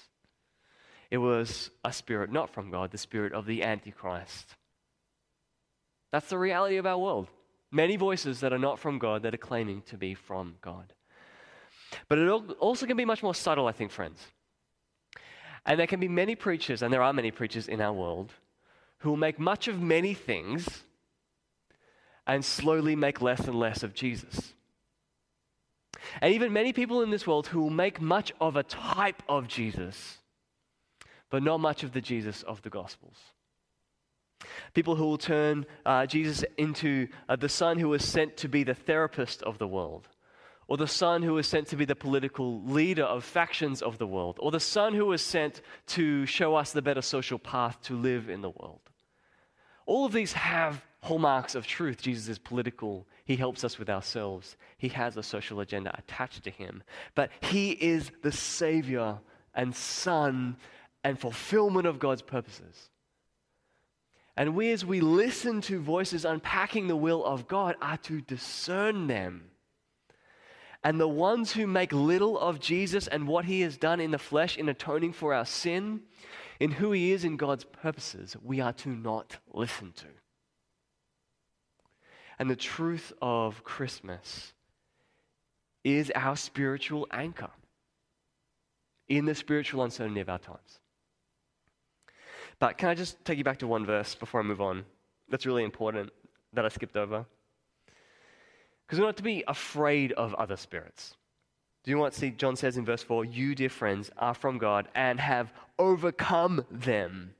It 1.10 1.18
was 1.18 1.72
a 1.84 1.94
spirit 1.94 2.32
not 2.32 2.50
from 2.50 2.70
God, 2.70 2.92
the 2.92 2.98
spirit 2.98 3.34
of 3.34 3.46
the 3.46 3.64
Antichrist. 3.64 4.56
That's 6.12 6.30
the 6.30 6.38
reality 6.38 6.78
of 6.78 6.86
our 6.86 6.98
world. 6.98 7.28
Many 7.72 7.98
voices 7.98 8.40
that 8.40 8.54
are 8.54 8.60
not 8.60 8.80
from 8.80 8.98
God 8.98 9.24
that 9.24 9.34
are 9.34 9.38
claiming 9.38 9.82
to 9.84 9.98
be 9.98 10.14
from 10.14 10.56
God. 10.62 10.94
But 12.08 12.18
it 12.18 12.30
also 12.30 12.86
can 12.86 12.98
be 12.98 13.06
much 13.06 13.24
more 13.24 13.36
subtle, 13.36 13.68
I 13.68 13.72
think, 13.72 13.92
friends. 13.92 14.20
And 15.66 15.80
there 15.80 15.88
can 15.88 16.00
be 16.00 16.08
many 16.08 16.36
preachers, 16.36 16.82
and 16.82 16.94
there 16.94 17.04
are 17.04 17.14
many 17.14 17.32
preachers 17.32 17.68
in 17.68 17.82
our 17.82 17.94
world, 17.94 18.32
who 19.00 19.10
will 19.10 19.18
make 19.18 19.38
much 19.38 19.68
of 19.68 19.82
many 19.82 20.14
things 20.14 20.84
and 22.26 22.44
slowly 22.44 22.96
make 22.96 23.22
less 23.22 23.48
and 23.48 23.60
less 23.60 23.84
of 23.84 23.94
Jesus. 23.94 24.54
And 26.22 26.34
even 26.34 26.54
many 26.54 26.74
people 26.74 27.02
in 27.02 27.10
this 27.10 27.28
world 27.28 27.48
who 27.48 27.62
will 27.62 27.70
make 27.70 28.00
much 28.00 28.32
of 28.40 28.56
a 28.56 28.64
type 28.64 29.24
of 29.28 29.48
Jesus, 29.48 30.18
but 31.30 31.44
not 31.44 31.60
much 31.60 31.84
of 31.84 31.92
the 31.92 32.02
Jesus 32.02 32.44
of 32.44 32.62
the 32.62 32.70
Gospels. 32.70 33.18
People 34.74 34.96
who 34.96 35.06
will 35.06 35.18
turn 35.18 35.66
uh, 35.86 36.06
Jesus 36.06 36.44
into 36.58 37.08
uh, 37.28 37.36
the 37.36 37.50
son 37.50 37.80
who 37.80 37.90
was 37.90 38.06
sent 38.06 38.38
to 38.38 38.48
be 38.48 38.64
the 38.64 38.76
therapist 38.76 39.42
of 39.44 39.58
the 39.58 39.68
world, 39.68 40.08
or 40.68 40.78
the 40.78 40.88
son 40.88 41.24
who 41.24 41.34
was 41.34 41.48
sent 41.48 41.68
to 41.68 41.76
be 41.76 41.86
the 41.86 41.96
political 41.96 42.62
leader 42.64 43.04
of 43.04 43.24
factions 43.24 43.82
of 43.82 43.98
the 43.98 44.08
world, 44.08 44.38
or 44.40 44.52
the 44.52 44.60
son 44.60 44.94
who 44.94 45.06
was 45.06 45.22
sent 45.22 45.62
to 45.88 46.26
show 46.26 46.56
us 46.56 46.72
the 46.72 46.82
better 46.82 47.02
social 47.02 47.40
path 47.40 47.82
to 47.84 47.96
live 47.96 48.30
in 48.30 48.42
the 48.42 48.50
world. 48.50 48.82
All 49.86 50.06
of 50.06 50.12
these 50.12 50.34
have 50.34 50.84
hallmarks 51.02 51.56
of 51.56 51.66
truth. 51.66 52.02
Jesus 52.02 52.28
is 52.28 52.38
political. 52.38 53.08
He 53.24 53.38
helps 53.38 53.64
us 53.64 53.80
with 53.80 53.90
ourselves. 53.90 54.58
He 54.78 54.90
has 54.90 55.16
a 55.16 55.24
social 55.24 55.62
agenda 55.62 55.96
attached 55.98 56.44
to 56.44 56.50
him. 56.50 56.84
But 57.16 57.32
he 57.40 57.72
is 57.72 58.12
the 58.22 58.32
Savior 58.32 59.20
and 59.56 59.74
Son 59.74 60.58
and 61.04 61.18
fulfillment 61.18 61.88
of 61.88 62.00
God's 62.00 62.22
purposes. 62.22 62.90
And 64.38 64.56
we, 64.56 64.72
as 64.72 64.86
we 64.86 65.02
listen 65.02 65.62
to 65.62 65.80
voices 65.80 66.24
unpacking 66.24 66.88
the 66.88 66.96
will 66.96 67.26
of 67.26 67.48
God, 67.48 67.76
are 67.82 67.98
to 67.98 68.22
discern 68.22 69.08
them. 69.08 69.50
And 70.84 71.00
the 71.00 71.08
ones 71.08 71.52
who 71.52 71.66
make 71.66 71.92
little 71.92 72.38
of 72.38 72.60
Jesus 72.60 73.08
and 73.08 73.28
what 73.28 73.46
he 73.46 73.62
has 73.62 73.78
done 73.78 74.00
in 74.00 74.12
the 74.12 74.20
flesh 74.20 74.56
in 74.56 74.70
atoning 74.70 75.14
for 75.14 75.34
our 75.34 75.46
sin, 75.46 76.02
in 76.60 76.70
who 76.70 76.92
he 76.92 77.12
is 77.12 77.24
in 77.24 77.36
God's 77.36 77.64
purposes, 77.64 78.38
we 78.44 78.62
are 78.62 78.74
to 78.74 78.90
not 78.90 79.38
listen 79.52 79.92
to. 79.94 80.06
And 82.38 82.48
the 82.48 82.56
truth 82.56 83.12
of 83.20 83.64
Christmas 83.64 84.54
is 85.84 86.12
our 86.14 86.36
spiritual 86.36 87.08
anchor 87.10 87.50
in 89.08 89.26
the 89.26 89.34
spiritual 89.34 89.84
uncertainty 89.84 90.22
of 90.22 90.30
our 90.30 90.38
times. 90.38 90.80
But 92.60 92.78
can 92.78 92.90
I 92.90 92.96
just 92.96 93.24
take 93.24 93.38
you 93.38 93.44
back 93.44 93.60
to 93.60 93.68
one 93.68 93.86
verse 93.86 94.16
before 94.16 94.40
I 94.40 94.44
move 94.44 94.62
on? 94.62 94.86
That's 95.30 95.46
really 95.46 95.64
important 95.64 96.12
that 96.54 96.66
I 96.66 96.70
skipped 96.70 96.98
over. 96.98 97.26
Because 98.86 99.00
we're 99.00 99.06
not 99.06 99.18
to 99.18 99.24
be 99.24 99.44
afraid 99.48 100.14
of 100.14 100.34
other 100.36 100.56
spirits. 100.56 101.16
Do 101.84 101.92
you 101.92 101.98
want 101.98 102.14
to 102.14 102.20
see, 102.20 102.32
John 102.32 102.56
says 102.56 102.78
in 102.78 102.86
verse 102.86 103.04
4? 103.04 103.26
You, 103.26 103.54
dear 103.54 103.70
friends, 103.70 104.10
are 104.18 104.34
from 104.34 104.58
God 104.58 104.88
and 104.96 105.20
have 105.20 105.52
overcome 105.78 106.66
them. 106.72 107.34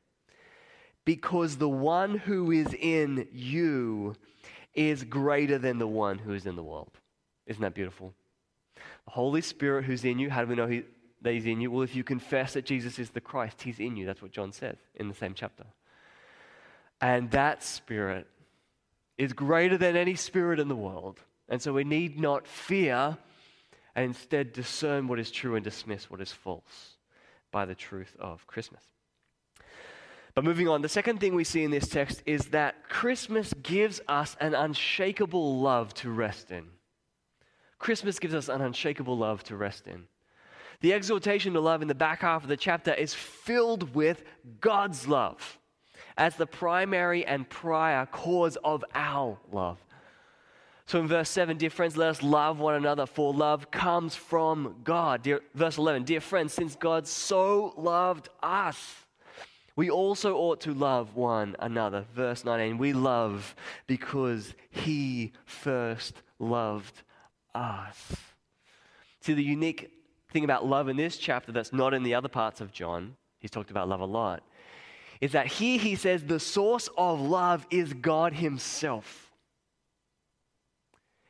Because 1.06 1.58
the 1.58 1.70
one 1.70 2.18
who 2.18 2.52
is 2.52 2.74
in 2.74 3.28
you 3.32 4.16
is 4.74 5.04
greater 5.04 5.58
than 5.58 5.80
the 5.80 5.88
one 5.88 6.18
who 6.18 6.34
is 6.34 6.46
in 6.46 6.56
the 6.56 6.64
world. 6.64 6.92
Isn't 7.46 7.62
that 7.62 7.74
beautiful? 7.74 8.14
The 8.76 9.12
Holy 9.12 9.42
Spirit 9.42 9.86
who's 9.86 10.06
in 10.06 10.20
you, 10.20 10.30
how 10.30 10.44
do 10.44 10.48
we 10.48 10.56
know 10.56 10.68
he, 10.68 10.84
that 11.22 11.34
he's 11.34 11.46
in 11.46 11.62
you? 11.62 11.72
Well, 11.72 11.84
if 11.84 11.96
you 11.96 12.04
confess 12.04 12.54
that 12.54 12.66
Jesus 12.66 13.00
is 13.00 13.10
the 13.10 13.22
Christ, 13.22 13.62
he's 13.62 13.80
in 13.80 13.96
you. 13.96 14.06
That's 14.06 14.22
what 14.22 14.32
John 14.32 14.52
says 14.52 14.78
in 14.96 15.08
the 15.08 15.16
same 15.16 15.34
chapter. 15.34 15.66
And 17.02 17.32
that 17.32 17.64
spirit 17.64 18.28
is 19.18 19.34
greater 19.34 19.78
than 19.78 19.96
any 19.96 20.16
spirit 20.16 20.60
in 20.60 20.68
the 20.68 20.76
world. 20.76 21.20
And 21.50 21.62
so 21.62 21.74
we 21.74 21.84
need 21.84 22.20
not 22.20 22.48
fear 22.48 23.18
and 23.96 24.06
instead 24.06 24.54
discern 24.54 25.08
what 25.08 25.20
is 25.20 25.32
true 25.32 25.56
and 25.56 25.64
dismiss 25.64 26.10
what 26.10 26.22
is 26.22 26.32
false 26.32 26.98
by 27.52 27.66
the 27.66 27.76
truth 27.76 28.16
of 28.20 28.46
Christmas. 28.46 28.84
But 30.36 30.44
moving 30.44 30.68
on, 30.68 30.84
the 30.84 30.90
second 30.90 31.20
thing 31.20 31.34
we 31.34 31.44
see 31.44 31.64
in 31.64 31.72
this 31.72 31.88
text 31.88 32.22
is 32.28 32.48
that 32.48 32.90
Christmas 32.90 33.56
gives 33.64 34.00
us 34.08 34.38
an 34.40 34.54
unshakable 34.54 35.60
love 35.60 35.96
to 35.96 36.12
rest 36.12 36.52
in. 36.52 36.66
Christmas 37.80 38.20
gives 38.20 38.36
us 38.36 38.48
an 38.48 38.62
unshakable 38.62 39.18
love 39.18 39.44
to 39.46 39.56
rest 39.56 39.88
in. 39.88 40.04
The 40.82 40.94
exhortation 40.94 41.54
to 41.54 41.60
love 41.60 41.82
in 41.82 41.88
the 41.88 41.96
back 41.96 42.22
half 42.22 42.44
of 42.44 42.50
the 42.50 42.58
chapter 42.58 42.94
is 42.94 43.14
filled 43.14 43.96
with 43.96 44.24
God's 44.62 45.08
love 45.08 45.58
as 46.18 46.36
the 46.36 46.46
primary 46.46 47.26
and 47.26 47.50
prior 47.50 48.06
cause 48.06 48.58
of 48.64 48.84
our 48.94 49.40
love. 49.52 49.80
So 50.86 51.00
in 51.00 51.08
verse 51.08 51.30
7, 51.30 51.58
dear 51.58 51.70
friends, 51.70 51.98
let 51.98 52.10
us 52.10 52.24
love 52.24 52.60
one 52.60 52.76
another, 52.76 53.06
for 53.06 53.34
love 53.34 53.72
comes 53.72 54.16
from 54.16 54.78
God. 54.84 55.24
Dear, 55.24 55.42
verse 55.54 55.78
11, 55.78 56.04
dear 56.04 56.22
friends, 56.22 56.54
since 56.54 56.76
God 56.76 57.08
so 57.08 57.74
loved 57.76 58.30
us, 58.42 58.96
we 59.76 59.90
also 59.90 60.38
ought 60.38 60.62
to 60.62 60.74
love 60.74 61.16
one 61.16 61.56
another. 61.60 62.06
Verse 62.16 62.46
19, 62.46 62.78
we 62.78 62.94
love 62.94 63.54
because 63.86 64.56
he 64.70 65.34
first 65.46 66.22
loved 66.40 67.04
us. 67.54 68.16
See, 69.20 69.34
the 69.34 69.44
unique 69.44 69.92
thing 70.32 70.44
about 70.44 70.66
love 70.66 70.90
in 70.90 70.98
this 70.98 71.18
chapter 71.18 71.52
that's 71.52 71.74
not 71.74 71.94
in 71.94 72.04
the 72.04 72.14
other 72.14 72.28
parts 72.28 72.62
of 72.62 72.72
John, 72.72 73.16
he's 73.40 73.52
talked 73.52 73.72
about 73.72 73.88
love 73.88 74.02
a 74.02 74.06
lot, 74.06 74.44
is 75.22 75.32
that 75.32 75.48
here 75.48 75.80
he 75.80 75.96
says 75.96 76.24
the 76.24 76.40
source 76.40 76.90
of 76.98 77.20
love 77.20 77.66
is 77.70 77.94
God 77.94 78.34
himself. 78.34 79.32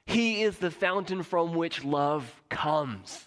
He 0.05 0.43
is 0.43 0.57
the 0.57 0.71
fountain 0.71 1.21
from 1.21 1.53
which 1.53 1.83
love 1.83 2.41
comes. 2.49 3.25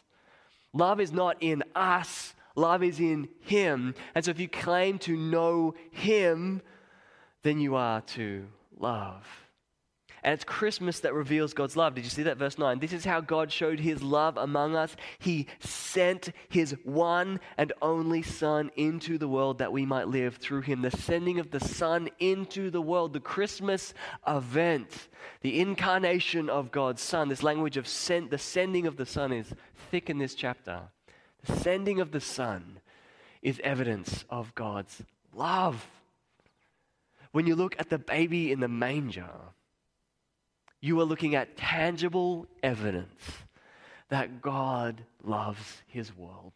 Love 0.72 1.00
is 1.00 1.12
not 1.12 1.36
in 1.40 1.62
us, 1.74 2.34
love 2.54 2.82
is 2.82 3.00
in 3.00 3.28
Him. 3.40 3.94
And 4.14 4.24
so 4.24 4.30
if 4.30 4.40
you 4.40 4.48
claim 4.48 4.98
to 5.00 5.16
know 5.16 5.74
Him, 5.90 6.62
then 7.42 7.60
you 7.60 7.74
are 7.74 8.00
to 8.02 8.46
love. 8.78 9.26
And 10.22 10.34
it's 10.34 10.44
Christmas 10.44 11.00
that 11.00 11.14
reveals 11.14 11.54
God's 11.54 11.76
love. 11.76 11.94
Did 11.94 12.04
you 12.04 12.10
see 12.10 12.24
that? 12.24 12.36
Verse 12.36 12.58
9. 12.58 12.78
This 12.78 12.92
is 12.92 13.04
how 13.04 13.20
God 13.20 13.50
showed 13.50 13.80
his 13.80 14.02
love 14.02 14.36
among 14.36 14.76
us. 14.76 14.94
He 15.18 15.46
sent 15.60 16.30
his 16.48 16.74
one 16.84 17.40
and 17.56 17.72
only 17.80 18.22
Son 18.22 18.70
into 18.76 19.18
the 19.18 19.28
world 19.28 19.58
that 19.58 19.72
we 19.72 19.86
might 19.86 20.08
live 20.08 20.36
through 20.36 20.62
him. 20.62 20.82
The 20.82 20.90
sending 20.90 21.38
of 21.38 21.50
the 21.50 21.60
Son 21.60 22.08
into 22.18 22.70
the 22.70 22.82
world, 22.82 23.12
the 23.12 23.20
Christmas 23.20 23.94
event, 24.26 25.08
the 25.40 25.60
incarnation 25.60 26.50
of 26.50 26.70
God's 26.70 27.02
Son. 27.02 27.28
This 27.28 27.42
language 27.42 27.76
of 27.76 27.88
sent, 27.88 28.30
the 28.30 28.38
sending 28.38 28.86
of 28.86 28.96
the 28.96 29.06
Son 29.06 29.32
is 29.32 29.52
thick 29.90 30.10
in 30.10 30.18
this 30.18 30.34
chapter. 30.34 30.80
The 31.44 31.56
sending 31.56 32.00
of 32.00 32.12
the 32.12 32.20
Son 32.20 32.80
is 33.42 33.60
evidence 33.64 34.24
of 34.28 34.54
God's 34.54 35.02
love. 35.34 35.86
When 37.32 37.46
you 37.46 37.54
look 37.54 37.76
at 37.78 37.90
the 37.90 37.98
baby 37.98 38.52
in 38.52 38.60
the 38.60 38.68
manger, 38.68 39.30
you 40.80 40.99
are 41.00 41.04
looking 41.04 41.34
at 41.34 41.56
tangible 41.56 42.46
evidence 42.62 43.22
that 44.08 44.40
God 44.40 45.02
loves 45.22 45.82
his 45.87 46.16
world. 46.16 46.52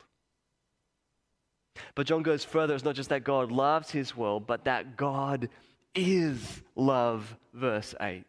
But 1.94 2.06
John 2.06 2.22
goes 2.22 2.44
further. 2.44 2.74
It's 2.74 2.84
not 2.84 2.94
just 2.94 3.10
that 3.10 3.24
God 3.24 3.52
loves 3.52 3.90
his 3.90 4.16
world, 4.16 4.46
but 4.46 4.64
that 4.64 4.96
God 4.96 5.48
is 5.94 6.62
love, 6.74 7.36
verse 7.52 7.94
8. 8.00 8.24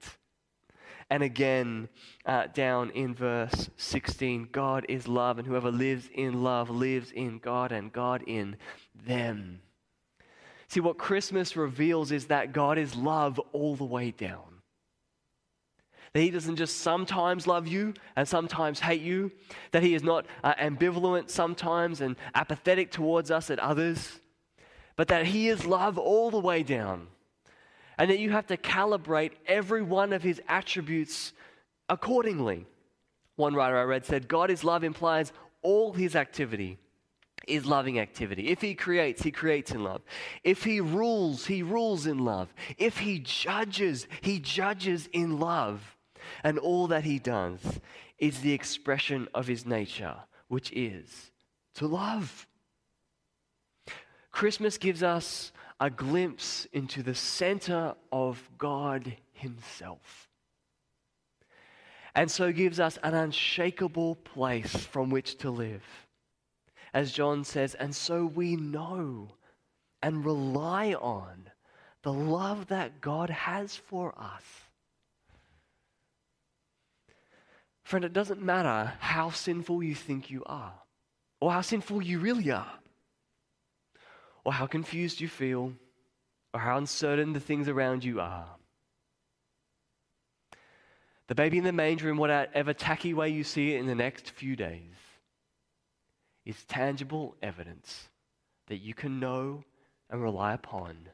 And 1.09 1.21
again, 1.23 1.87
uh, 2.25 2.47
down 2.47 2.89
in 2.91 3.13
verse 3.13 3.69
16, 3.77 4.49
God 4.51 4.85
is 4.89 5.07
love, 5.07 5.37
and 5.37 5.47
whoever 5.47 5.71
lives 5.71 6.09
in 6.13 6.43
love 6.43 6.69
lives 6.69 7.11
in 7.11 7.37
God, 7.37 7.71
and 7.71 7.93
God 7.93 8.23
in 8.25 8.57
them. 9.05 9.61
See, 10.67 10.79
what 10.79 10.97
Christmas 10.97 11.55
reveals 11.55 12.11
is 12.11 12.25
that 12.27 12.53
God 12.53 12.79
is 12.79 12.95
love 12.95 13.39
all 13.53 13.75
the 13.75 13.85
way 13.85 14.11
down 14.11 14.54
that 16.15 16.21
He 16.21 16.31
doesn't 16.31 16.55
just 16.55 16.77
sometimes 16.77 17.45
love 17.45 17.67
you 17.67 17.93
and 18.15 18.25
sometimes 18.25 18.79
hate 18.79 19.01
you, 19.01 19.33
that 19.71 19.83
He 19.83 19.95
is 19.95 20.01
not 20.01 20.25
uh, 20.45 20.53
ambivalent 20.53 21.29
sometimes 21.29 21.99
and 21.99 22.15
apathetic 22.33 22.89
towards 22.89 23.31
us 23.31 23.49
at 23.49 23.59
others, 23.59 24.21
but 24.95 25.09
that 25.09 25.25
He 25.25 25.49
is 25.49 25.65
love 25.65 25.97
all 25.97 26.31
the 26.31 26.39
way 26.39 26.63
down. 26.63 27.07
And 27.97 28.09
that 28.09 28.19
you 28.19 28.29
have 28.29 28.47
to 28.47 28.55
calibrate 28.55 29.31
every 29.45 29.81
one 29.81 30.13
of 30.13 30.23
His 30.23 30.41
attributes 30.47 31.33
accordingly. 31.89 32.65
One 33.35 33.53
writer 33.53 33.77
I 33.77 33.83
read 33.83 34.05
said, 34.05 34.29
God 34.29 34.49
is 34.49 34.63
love 34.63 34.85
implies 34.85 35.33
all 35.63 35.91
His 35.91 36.15
activity 36.15 36.79
is 37.45 37.65
loving 37.65 37.99
activity. 37.99 38.47
If 38.47 38.61
he 38.61 38.73
creates, 38.73 39.21
he 39.21 39.29
creates 39.29 39.71
in 39.71 39.83
love. 39.83 40.01
If 40.43 40.63
he 40.63 40.79
rules, 40.79 41.45
he 41.45 41.61
rules 41.61 42.07
in 42.07 42.19
love. 42.19 42.51
If 42.77 42.99
he 42.99 43.19
judges, 43.19 44.07
he 44.21 44.39
judges 44.39 45.07
in 45.11 45.39
love 45.39 45.94
and 46.43 46.59
all 46.59 46.87
that 46.87 47.03
he 47.03 47.19
does 47.19 47.59
is 48.17 48.41
the 48.41 48.53
expression 48.53 49.27
of 49.33 49.47
his 49.47 49.65
nature, 49.65 50.15
which 50.47 50.71
is 50.71 51.31
to 51.75 51.87
love. 51.87 52.47
Christmas 54.31 54.77
gives 54.77 55.01
us 55.01 55.51
a 55.79 55.89
glimpse 55.89 56.67
into 56.73 57.03
the 57.03 57.15
center 57.15 57.95
of 58.11 58.49
God 58.57 59.15
Himself. 59.33 60.29
And 62.13 62.31
so 62.31 62.51
gives 62.51 62.79
us 62.79 62.97
an 63.03 63.13
unshakable 63.13 64.15
place 64.15 64.73
from 64.73 65.09
which 65.09 65.37
to 65.39 65.49
live. 65.49 65.83
As 66.93 67.11
John 67.11 67.43
says, 67.43 67.75
and 67.75 67.93
so 67.93 68.25
we 68.25 68.55
know 68.55 69.29
and 70.01 70.23
rely 70.23 70.93
on 70.93 71.49
the 72.03 72.13
love 72.13 72.67
that 72.67 73.01
God 73.01 73.29
has 73.29 73.75
for 73.75 74.13
us. 74.17 74.43
Friend, 77.85 78.03
it 78.03 78.13
doesn't 78.13 78.41
matter 78.41 78.93
how 78.99 79.29
sinful 79.29 79.83
you 79.83 79.93
think 79.93 80.31
you 80.31 80.43
are, 80.47 80.73
or 81.39 81.51
how 81.51 81.61
sinful 81.61 82.01
you 82.01 82.17
really 82.17 82.49
are, 82.49 82.79
or 84.43 84.53
how 84.53 84.65
confused 84.65 85.21
you 85.21 85.27
feel, 85.27 85.71
or 86.51 86.59
how 86.59 86.77
uncertain 86.77 87.33
the 87.33 87.39
things 87.39 87.69
around 87.69 88.03
you 88.03 88.19
are. 88.19 88.47
The 91.27 91.35
baby 91.35 91.59
in 91.59 91.63
the 91.63 91.71
manger, 91.71 92.09
in 92.09 92.17
whatever 92.17 92.73
tacky 92.73 93.13
way 93.13 93.29
you 93.29 93.43
see 93.43 93.75
it 93.75 93.79
in 93.79 93.85
the 93.85 93.93
next 93.93 94.31
few 94.31 94.55
days, 94.55 94.95
is 96.43 96.63
tangible 96.65 97.35
evidence 97.43 98.09
that 98.67 98.77
you 98.77 98.95
can 98.95 99.19
know 99.19 99.63
and 100.09 100.23
rely 100.23 100.53
upon 100.53 101.09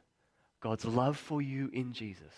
God's 0.61 0.85
love 0.85 1.17
for 1.17 1.41
you 1.41 1.69
in 1.73 1.91
Jesus. 1.91 2.33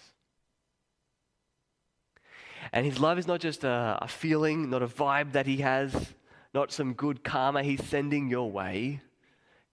And 2.71 2.85
his 2.85 2.99
love 2.99 3.17
is 3.17 3.27
not 3.27 3.39
just 3.39 3.63
a, 3.63 3.97
a 4.01 4.07
feeling, 4.07 4.69
not 4.69 4.81
a 4.81 4.87
vibe 4.87 5.33
that 5.33 5.45
he 5.45 5.57
has, 5.57 6.13
not 6.53 6.71
some 6.71 6.93
good 6.93 7.23
karma 7.23 7.63
he's 7.63 7.83
sending 7.83 8.29
your 8.29 8.49
way. 8.49 9.01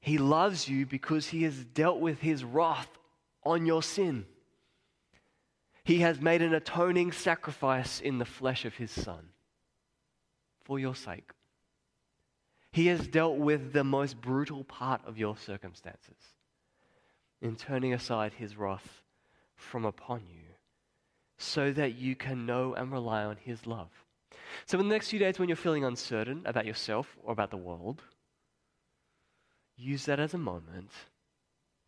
He 0.00 0.18
loves 0.18 0.68
you 0.68 0.86
because 0.86 1.28
he 1.28 1.42
has 1.42 1.64
dealt 1.64 2.00
with 2.00 2.20
his 2.20 2.42
wrath 2.42 2.88
on 3.44 3.66
your 3.66 3.82
sin. 3.82 4.26
He 5.84 5.98
has 5.98 6.20
made 6.20 6.42
an 6.42 6.54
atoning 6.54 7.12
sacrifice 7.12 8.00
in 8.00 8.18
the 8.18 8.24
flesh 8.24 8.64
of 8.64 8.74
his 8.74 8.90
son 8.90 9.30
for 10.64 10.78
your 10.78 10.94
sake. 10.94 11.30
He 12.72 12.86
has 12.86 13.06
dealt 13.06 13.38
with 13.38 13.72
the 13.72 13.84
most 13.84 14.20
brutal 14.20 14.64
part 14.64 15.02
of 15.06 15.18
your 15.18 15.36
circumstances 15.36 16.16
in 17.42 17.56
turning 17.56 17.92
aside 17.92 18.34
his 18.34 18.56
wrath 18.56 19.02
from 19.56 19.84
upon 19.84 20.22
you 20.26 20.49
so 21.40 21.72
that 21.72 21.94
you 21.94 22.14
can 22.14 22.44
know 22.44 22.74
and 22.74 22.92
rely 22.92 23.24
on 23.24 23.36
His 23.36 23.66
love. 23.66 23.88
So, 24.66 24.78
in 24.78 24.88
the 24.88 24.94
next 24.94 25.08
few 25.08 25.18
days, 25.18 25.38
when 25.38 25.48
you're 25.48 25.56
feeling 25.56 25.84
uncertain 25.84 26.42
about 26.44 26.66
yourself 26.66 27.16
or 27.22 27.32
about 27.32 27.50
the 27.50 27.56
world, 27.56 28.02
use 29.76 30.04
that 30.04 30.20
as 30.20 30.34
a 30.34 30.38
moment 30.38 30.90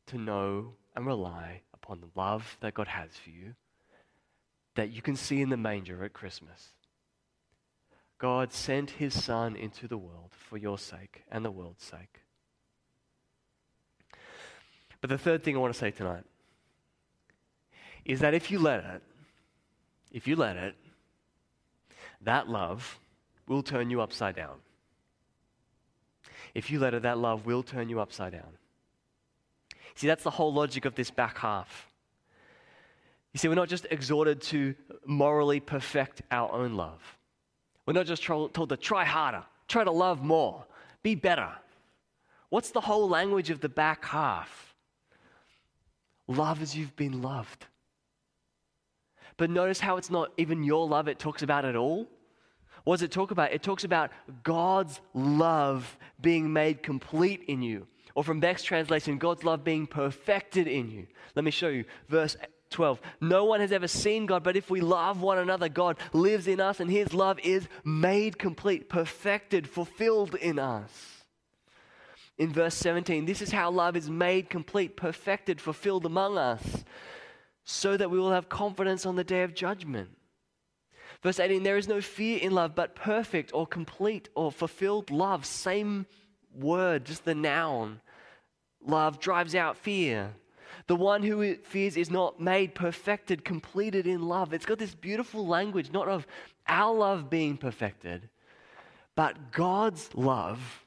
to 0.06 0.18
know 0.18 0.72
and 0.96 1.06
rely 1.06 1.60
upon 1.74 2.00
the 2.00 2.08
love 2.14 2.56
that 2.60 2.74
God 2.74 2.88
has 2.88 3.10
for 3.16 3.30
you 3.30 3.54
that 4.74 4.90
you 4.90 5.02
can 5.02 5.16
see 5.16 5.42
in 5.42 5.50
the 5.50 5.56
manger 5.56 6.02
at 6.02 6.14
Christmas. 6.14 6.68
God 8.18 8.52
sent 8.54 8.90
His 8.92 9.22
Son 9.22 9.54
into 9.54 9.86
the 9.86 9.98
world 9.98 10.30
for 10.30 10.56
your 10.56 10.78
sake 10.78 11.24
and 11.30 11.44
the 11.44 11.50
world's 11.50 11.84
sake. 11.84 12.20
But 15.02 15.10
the 15.10 15.18
third 15.18 15.42
thing 15.42 15.56
I 15.56 15.58
want 15.58 15.74
to 15.74 15.78
say 15.78 15.90
tonight 15.90 16.24
is 18.04 18.20
that 18.20 18.32
if 18.32 18.50
you 18.50 18.58
let 18.58 18.84
it, 18.84 19.02
if 20.12 20.28
you 20.28 20.36
let 20.36 20.56
it, 20.56 20.74
that 22.20 22.48
love 22.48 23.00
will 23.48 23.62
turn 23.62 23.90
you 23.90 24.00
upside 24.00 24.36
down. 24.36 24.56
If 26.54 26.70
you 26.70 26.78
let 26.78 26.94
it, 26.94 27.02
that 27.02 27.18
love 27.18 27.46
will 27.46 27.62
turn 27.62 27.88
you 27.88 27.98
upside 28.00 28.32
down. 28.32 28.58
See, 29.94 30.06
that's 30.06 30.22
the 30.22 30.30
whole 30.30 30.52
logic 30.52 30.84
of 30.84 30.94
this 30.94 31.10
back 31.10 31.38
half. 31.38 31.88
You 33.32 33.38
see, 33.38 33.48
we're 33.48 33.54
not 33.54 33.68
just 33.68 33.86
exhorted 33.90 34.42
to 34.42 34.74
morally 35.06 35.60
perfect 35.60 36.22
our 36.30 36.52
own 36.52 36.74
love. 36.74 37.00
We're 37.86 37.94
not 37.94 38.06
just 38.06 38.22
told 38.22 38.54
to 38.54 38.76
try 38.76 39.04
harder, 39.04 39.44
try 39.66 39.84
to 39.84 39.90
love 39.90 40.22
more, 40.22 40.64
be 41.02 41.14
better. 41.14 41.50
What's 42.50 42.70
the 42.70 42.82
whole 42.82 43.08
language 43.08 43.48
of 43.50 43.60
the 43.60 43.68
back 43.68 44.04
half? 44.04 44.74
Love 46.28 46.62
as 46.62 46.76
you've 46.76 46.94
been 46.96 47.22
loved. 47.22 47.66
But 49.36 49.50
notice 49.50 49.80
how 49.80 49.96
it's 49.96 50.10
not 50.10 50.32
even 50.36 50.64
your 50.64 50.86
love 50.86 51.08
it 51.08 51.18
talks 51.18 51.42
about 51.42 51.64
at 51.64 51.76
all. 51.76 52.08
What 52.84 52.96
does 52.96 53.02
it 53.02 53.12
talk 53.12 53.30
about? 53.30 53.52
It 53.52 53.62
talks 53.62 53.84
about 53.84 54.10
God's 54.42 55.00
love 55.14 55.96
being 56.20 56.52
made 56.52 56.82
complete 56.82 57.44
in 57.46 57.62
you. 57.62 57.86
Or 58.14 58.24
from 58.24 58.40
Beck's 58.40 58.62
translation, 58.62 59.18
God's 59.18 59.44
love 59.44 59.64
being 59.64 59.86
perfected 59.86 60.66
in 60.66 60.90
you. 60.90 61.06
Let 61.34 61.44
me 61.44 61.50
show 61.50 61.68
you. 61.68 61.84
Verse 62.08 62.36
12. 62.70 63.00
No 63.20 63.44
one 63.44 63.60
has 63.60 63.72
ever 63.72 63.88
seen 63.88 64.26
God, 64.26 64.42
but 64.42 64.56
if 64.56 64.70
we 64.70 64.80
love 64.80 65.22
one 65.22 65.38
another, 65.38 65.68
God 65.68 65.98
lives 66.12 66.48
in 66.48 66.60
us 66.60 66.80
and 66.80 66.90
his 66.90 67.14
love 67.14 67.38
is 67.40 67.68
made 67.84 68.38
complete, 68.38 68.88
perfected, 68.88 69.68
fulfilled 69.68 70.34
in 70.34 70.58
us. 70.58 70.90
In 72.38 72.52
verse 72.52 72.74
17, 72.74 73.24
this 73.26 73.42
is 73.42 73.52
how 73.52 73.70
love 73.70 73.96
is 73.96 74.10
made 74.10 74.50
complete, 74.50 74.96
perfected, 74.96 75.60
fulfilled 75.60 76.06
among 76.06 76.38
us 76.38 76.84
so 77.64 77.96
that 77.96 78.10
we 78.10 78.18
will 78.18 78.32
have 78.32 78.48
confidence 78.48 79.06
on 79.06 79.16
the 79.16 79.24
day 79.24 79.42
of 79.42 79.54
judgment. 79.54 80.10
Verse 81.22 81.38
18 81.38 81.62
there 81.62 81.76
is 81.76 81.88
no 81.88 82.00
fear 82.00 82.38
in 82.38 82.52
love, 82.52 82.74
but 82.74 82.94
perfect 82.96 83.52
or 83.54 83.66
complete 83.66 84.28
or 84.34 84.50
fulfilled 84.50 85.10
love. 85.10 85.46
Same 85.46 86.06
word, 86.54 87.04
just 87.04 87.24
the 87.24 87.34
noun. 87.34 88.00
Love 88.84 89.20
drives 89.20 89.54
out 89.54 89.76
fear. 89.76 90.34
The 90.88 90.96
one 90.96 91.22
who 91.22 91.54
fears 91.56 91.96
is 91.96 92.10
not 92.10 92.40
made 92.40 92.74
perfected, 92.74 93.44
completed 93.44 94.06
in 94.06 94.22
love. 94.22 94.52
It's 94.52 94.66
got 94.66 94.78
this 94.78 94.94
beautiful 94.94 95.46
language, 95.46 95.92
not 95.92 96.08
of 96.08 96.26
our 96.66 96.94
love 96.94 97.30
being 97.30 97.56
perfected, 97.56 98.28
But 99.14 99.52
God's 99.52 100.12
love, 100.14 100.81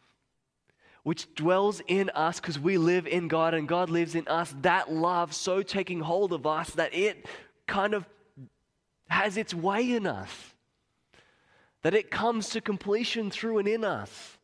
which 1.06 1.36
dwells 1.36 1.84
in 1.88 2.10
us 2.16 2.40
because 2.40 2.58
we 2.58 2.80
live 2.80 3.06
in 3.06 3.28
God 3.28 3.54
and 3.54 3.68
God 3.68 3.92
lives 3.92 4.16
in 4.16 4.28
us, 4.28 4.56
that 4.64 4.92
love 4.92 5.36
so 5.36 5.62
taking 5.62 6.00
hold 6.00 6.34
of 6.34 6.48
us 6.48 6.72
that 6.72 6.96
it 6.96 7.28
kind 7.68 7.94
of 7.94 8.08
has 9.08 9.38
its 9.38 9.54
way 9.54 9.92
in 9.92 10.08
us, 10.08 10.56
that 11.84 11.94
it 11.94 12.10
comes 12.10 12.50
to 12.50 12.60
completion 12.60 13.30
through 13.30 13.60
and 13.60 13.68
in 13.68 13.86
us. 13.86 14.40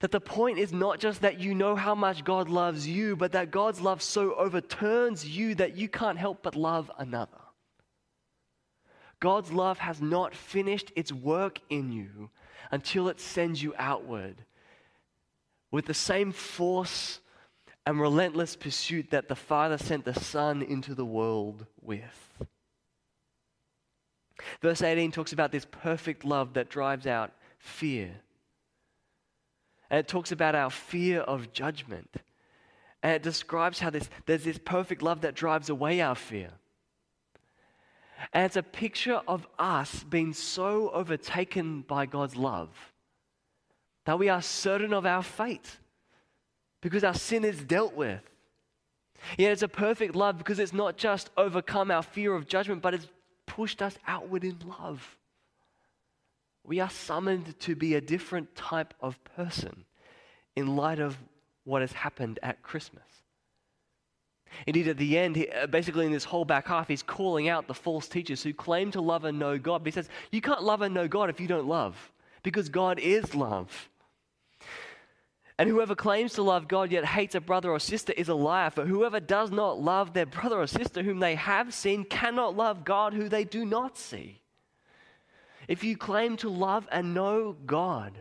That 0.00 0.10
the 0.10 0.20
point 0.20 0.58
is 0.58 0.70
not 0.70 1.00
just 1.00 1.22
that 1.22 1.40
you 1.40 1.54
know 1.54 1.76
how 1.76 1.94
much 1.94 2.22
God 2.22 2.50
loves 2.50 2.86
you, 2.86 3.16
but 3.16 3.32
that 3.32 3.50
God's 3.50 3.80
love 3.80 4.02
so 4.02 4.34
overturns 4.34 5.26
you 5.26 5.54
that 5.54 5.78
you 5.78 5.88
can't 5.88 6.18
help 6.18 6.42
but 6.42 6.54
love 6.54 6.90
another. 6.98 7.40
God's 9.18 9.50
love 9.50 9.78
has 9.78 10.02
not 10.02 10.34
finished 10.34 10.92
its 10.94 11.10
work 11.10 11.58
in 11.70 11.90
you 11.90 12.28
until 12.70 13.08
it 13.08 13.18
sends 13.18 13.62
you 13.62 13.72
outward 13.78 14.44
with 15.70 15.86
the 15.86 15.94
same 15.94 16.32
force 16.32 17.20
and 17.84 18.00
relentless 18.00 18.56
pursuit 18.56 19.10
that 19.10 19.28
the 19.28 19.36
Father 19.36 19.78
sent 19.78 20.04
the 20.04 20.18
Son 20.18 20.62
into 20.62 20.94
the 20.94 21.04
world 21.04 21.66
with. 21.80 22.44
Verse 24.60 24.82
18 24.82 25.12
talks 25.12 25.32
about 25.32 25.52
this 25.52 25.66
perfect 25.70 26.24
love 26.24 26.54
that 26.54 26.68
drives 26.68 27.06
out 27.06 27.32
fear. 27.58 28.10
And 29.90 30.00
it 30.00 30.08
talks 30.08 30.32
about 30.32 30.54
our 30.54 30.70
fear 30.70 31.20
of 31.20 31.52
judgment. 31.52 32.16
And 33.02 33.12
it 33.12 33.22
describes 33.22 33.78
how 33.78 33.90
this, 33.90 34.08
there's 34.26 34.44
this 34.44 34.58
perfect 34.58 35.00
love 35.00 35.20
that 35.20 35.34
drives 35.34 35.68
away 35.68 36.00
our 36.00 36.16
fear. 36.16 36.50
And 38.32 38.44
it's 38.44 38.56
a 38.56 38.62
picture 38.62 39.20
of 39.28 39.46
us 39.58 40.02
being 40.02 40.32
so 40.32 40.90
overtaken 40.90 41.82
by 41.82 42.06
God's 42.06 42.34
love 42.34 42.70
that 44.06 44.18
we 44.18 44.28
are 44.28 44.40
certain 44.40 44.94
of 44.94 45.04
our 45.04 45.22
fate 45.22 45.76
because 46.80 47.04
our 47.04 47.14
sin 47.14 47.44
is 47.44 47.62
dealt 47.62 47.94
with. 47.94 48.22
Yet 49.36 49.52
it's 49.52 49.62
a 49.62 49.68
perfect 49.68 50.14
love 50.14 50.38
because 50.38 50.58
it's 50.58 50.72
not 50.72 50.96
just 50.96 51.30
overcome 51.36 51.90
our 51.90 52.02
fear 52.02 52.34
of 52.34 52.46
judgment, 52.46 52.82
but 52.82 52.94
it's 52.94 53.08
pushed 53.46 53.82
us 53.82 53.98
outward 54.06 54.44
in 54.44 54.56
love. 54.80 55.16
We 56.64 56.80
are 56.80 56.90
summoned 56.90 57.58
to 57.60 57.74
be 57.74 57.94
a 57.94 58.00
different 58.00 58.54
type 58.54 58.94
of 59.00 59.22
person 59.24 59.84
in 60.54 60.76
light 60.76 61.00
of 61.00 61.16
what 61.64 61.80
has 61.80 61.92
happened 61.92 62.38
at 62.42 62.62
Christmas. 62.62 63.02
Indeed, 64.66 64.88
at 64.88 64.96
the 64.96 65.18
end, 65.18 65.44
uh, 65.54 65.66
basically 65.66 66.06
in 66.06 66.12
this 66.12 66.24
whole 66.24 66.44
back 66.44 66.68
half, 66.68 66.88
he's 66.88 67.02
calling 67.02 67.48
out 67.48 67.66
the 67.66 67.74
false 67.74 68.08
teachers 68.08 68.42
who 68.42 68.54
claim 68.54 68.90
to 68.92 69.00
love 69.00 69.24
and 69.24 69.38
know 69.38 69.58
God. 69.58 69.82
But 69.82 69.88
he 69.88 69.92
says, 69.92 70.08
You 70.30 70.40
can't 70.40 70.62
love 70.62 70.82
and 70.82 70.94
know 70.94 71.08
God 71.08 71.28
if 71.30 71.40
you 71.40 71.48
don't 71.48 71.66
love, 71.66 72.12
because 72.42 72.68
God 72.68 73.00
is 73.00 73.34
love. 73.34 73.88
And 75.58 75.70
whoever 75.70 75.94
claims 75.94 76.34
to 76.34 76.42
love 76.42 76.68
God 76.68 76.92
yet 76.92 77.06
hates 77.06 77.34
a 77.34 77.40
brother 77.40 77.70
or 77.70 77.80
sister 77.80 78.12
is 78.12 78.28
a 78.28 78.34
liar. 78.34 78.70
For 78.70 78.84
whoever 78.84 79.20
does 79.20 79.50
not 79.50 79.80
love 79.80 80.12
their 80.12 80.26
brother 80.26 80.60
or 80.60 80.66
sister 80.66 81.02
whom 81.02 81.18
they 81.18 81.34
have 81.34 81.72
seen 81.72 82.04
cannot 82.04 82.56
love 82.56 82.84
God 82.84 83.14
who 83.14 83.28
they 83.28 83.44
do 83.44 83.64
not 83.64 83.96
see. 83.96 84.42
If 85.66 85.82
you 85.82 85.96
claim 85.96 86.36
to 86.38 86.50
love 86.50 86.86
and 86.92 87.14
know 87.14 87.56
God 87.64 88.12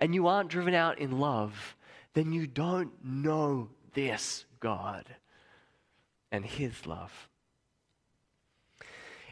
and 0.00 0.14
you 0.14 0.26
aren't 0.26 0.50
driven 0.50 0.74
out 0.74 0.98
in 0.98 1.20
love, 1.20 1.76
then 2.14 2.32
you 2.32 2.46
don't 2.46 2.92
know 3.04 3.70
this 3.94 4.44
God 4.58 5.04
and 6.32 6.44
His 6.44 6.86
love. 6.86 7.28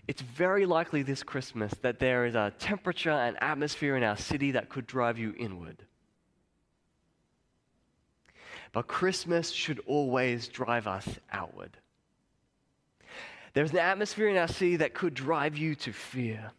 It's 0.07 0.23
very 0.23 0.67
likely 0.67 1.03
this 1.03 1.25
Christmas 1.25 1.75
that 1.83 1.99
there 1.99 2.27
is 2.27 2.37
a 2.37 2.53
temperature 2.61 3.11
and 3.11 3.37
atmosphere 3.43 3.97
in 3.97 4.05
our 4.05 4.17
city 4.17 4.53
that 4.53 4.69
could 4.69 4.87
drive 4.87 5.19
you 5.19 5.35
inward. 5.37 5.85
But 8.77 8.89
Christmas 8.89 9.53
should 9.53 9.81
always 9.87 10.49
drive 10.49 10.87
us 10.87 11.09
outward. 11.33 11.79
There's 13.55 13.71
an 13.71 13.79
atmosphere 13.79 14.29
in 14.29 14.37
our 14.37 14.49
city 14.49 14.77
that 14.77 14.93
could 14.93 15.15
drive 15.15 15.57
you 15.57 15.75
to 15.77 15.95
fear. 15.95 16.51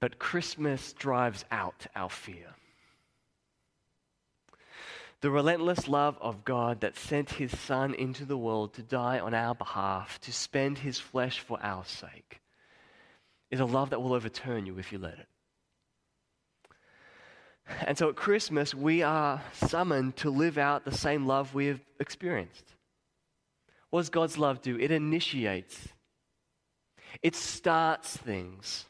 But 0.00 0.18
Christmas 0.18 0.94
drives 0.94 1.44
out 1.50 1.86
our 1.94 2.08
fear. 2.08 2.54
The 5.20 5.30
relentless 5.30 5.86
love 5.86 6.16
of 6.18 6.46
God 6.46 6.80
that 6.80 6.96
sent 6.96 7.32
his 7.32 7.50
Son 7.58 7.92
into 7.92 8.24
the 8.24 8.38
world 8.38 8.72
to 8.72 8.82
die 8.82 9.20
on 9.20 9.34
our 9.34 9.54
behalf, 9.54 10.18
to 10.22 10.32
spend 10.32 10.78
his 10.78 10.98
flesh 10.98 11.40
for 11.40 11.62
our 11.62 11.84
sake, 11.84 12.40
is 13.50 13.60
a 13.60 13.66
love 13.66 13.90
that 13.90 14.00
will 14.00 14.14
overturn 14.14 14.64
you 14.64 14.78
if 14.78 14.92
you 14.92 14.98
let 14.98 15.18
it. 15.18 15.28
And 17.86 17.96
so 17.96 18.08
at 18.08 18.16
Christmas, 18.16 18.74
we 18.74 19.02
are 19.02 19.42
summoned 19.52 20.16
to 20.16 20.30
live 20.30 20.58
out 20.58 20.84
the 20.84 20.96
same 20.96 21.26
love 21.26 21.54
we 21.54 21.66
have 21.66 21.80
experienced. 21.98 22.64
What 23.90 24.00
does 24.00 24.10
God's 24.10 24.38
love 24.38 24.62
do? 24.62 24.78
It 24.78 24.90
initiates, 24.90 25.88
it 27.22 27.34
starts 27.34 28.16
things 28.16 28.86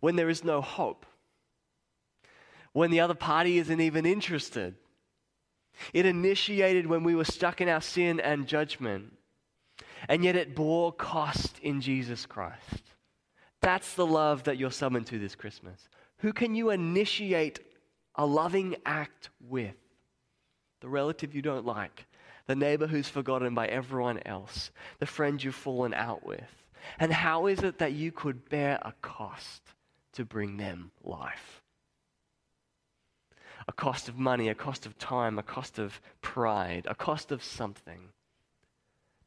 when 0.00 0.16
there 0.16 0.28
is 0.28 0.42
no 0.42 0.60
hope, 0.60 1.06
when 2.72 2.90
the 2.90 3.00
other 3.00 3.14
party 3.14 3.58
isn't 3.58 3.80
even 3.80 4.06
interested. 4.06 4.74
It 5.92 6.04
initiated 6.06 6.86
when 6.86 7.04
we 7.04 7.14
were 7.14 7.24
stuck 7.24 7.60
in 7.60 7.68
our 7.68 7.80
sin 7.80 8.20
and 8.20 8.46
judgment, 8.46 9.12
and 10.08 10.24
yet 10.24 10.36
it 10.36 10.54
bore 10.54 10.92
cost 10.92 11.58
in 11.60 11.80
Jesus 11.80 12.26
Christ. 12.26 12.82
That's 13.60 13.94
the 13.94 14.06
love 14.06 14.44
that 14.44 14.56
you're 14.56 14.70
summoned 14.70 15.06
to 15.08 15.18
this 15.18 15.34
Christmas. 15.34 15.88
Who 16.20 16.32
can 16.32 16.54
you 16.54 16.70
initiate 16.70 17.60
a 18.14 18.26
loving 18.26 18.76
act 18.84 19.30
with? 19.40 19.74
The 20.80 20.88
relative 20.88 21.34
you 21.34 21.42
don't 21.42 21.66
like, 21.66 22.06
the 22.46 22.54
neighbor 22.54 22.86
who's 22.86 23.08
forgotten 23.08 23.54
by 23.54 23.66
everyone 23.66 24.20
else, 24.24 24.70
the 24.98 25.06
friend 25.06 25.42
you've 25.42 25.54
fallen 25.54 25.94
out 25.94 26.24
with. 26.24 26.64
And 26.98 27.12
how 27.12 27.46
is 27.46 27.60
it 27.60 27.78
that 27.78 27.92
you 27.92 28.12
could 28.12 28.48
bear 28.48 28.78
a 28.82 28.92
cost 29.02 29.62
to 30.14 30.24
bring 30.24 30.56
them 30.56 30.90
life? 31.04 31.62
A 33.68 33.72
cost 33.72 34.08
of 34.08 34.18
money, 34.18 34.48
a 34.48 34.54
cost 34.54 34.86
of 34.86 34.98
time, 34.98 35.38
a 35.38 35.42
cost 35.42 35.78
of 35.78 36.00
pride, 36.22 36.86
a 36.88 36.94
cost 36.94 37.30
of 37.30 37.44
something 37.44 38.08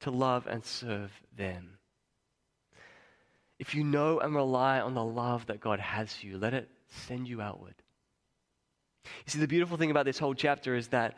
to 0.01 0.11
love 0.11 0.47
and 0.47 0.65
serve 0.65 1.11
them. 1.35 1.77
If 3.57 3.73
you 3.73 3.83
know 3.83 4.19
and 4.19 4.35
rely 4.35 4.79
on 4.79 4.95
the 4.95 5.03
love 5.03 5.45
that 5.45 5.61
God 5.61 5.79
has 5.79 6.13
for 6.13 6.25
you, 6.25 6.37
let 6.37 6.53
it 6.53 6.69
send 6.93 7.27
you 7.27 7.41
outward. 7.41 7.75
You 9.03 9.31
see, 9.31 9.39
the 9.39 9.47
beautiful 9.47 9.77
thing 9.77 9.91
about 9.91 10.05
this 10.05 10.19
whole 10.19 10.33
chapter 10.33 10.75
is 10.75 10.87
that 10.89 11.17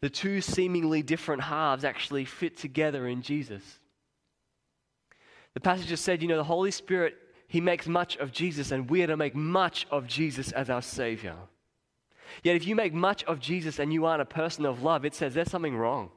the 0.00 0.10
two 0.10 0.40
seemingly 0.40 1.02
different 1.02 1.42
halves 1.42 1.84
actually 1.84 2.24
fit 2.24 2.56
together 2.56 3.06
in 3.06 3.22
Jesus. 3.22 3.62
The 5.54 5.60
passage 5.60 5.88
just 5.88 6.04
said, 6.04 6.22
you 6.22 6.28
know, 6.28 6.36
the 6.36 6.44
Holy 6.44 6.70
Spirit, 6.70 7.16
He 7.48 7.60
makes 7.60 7.86
much 7.86 8.16
of 8.16 8.32
Jesus, 8.32 8.70
and 8.70 8.88
we 8.88 9.02
are 9.02 9.08
to 9.08 9.16
make 9.16 9.34
much 9.34 9.86
of 9.90 10.06
Jesus 10.06 10.52
as 10.52 10.70
our 10.70 10.82
Savior. 10.82 11.36
Yet, 12.42 12.56
if 12.56 12.66
you 12.66 12.76
make 12.76 12.94
much 12.94 13.24
of 13.24 13.40
Jesus 13.40 13.78
and 13.78 13.92
you 13.92 14.06
aren't 14.06 14.22
a 14.22 14.26
person 14.26 14.64
of 14.64 14.82
love, 14.82 15.04
it 15.04 15.14
says 15.14 15.34
there's 15.34 15.50
something 15.50 15.76
wrong. 15.76 16.10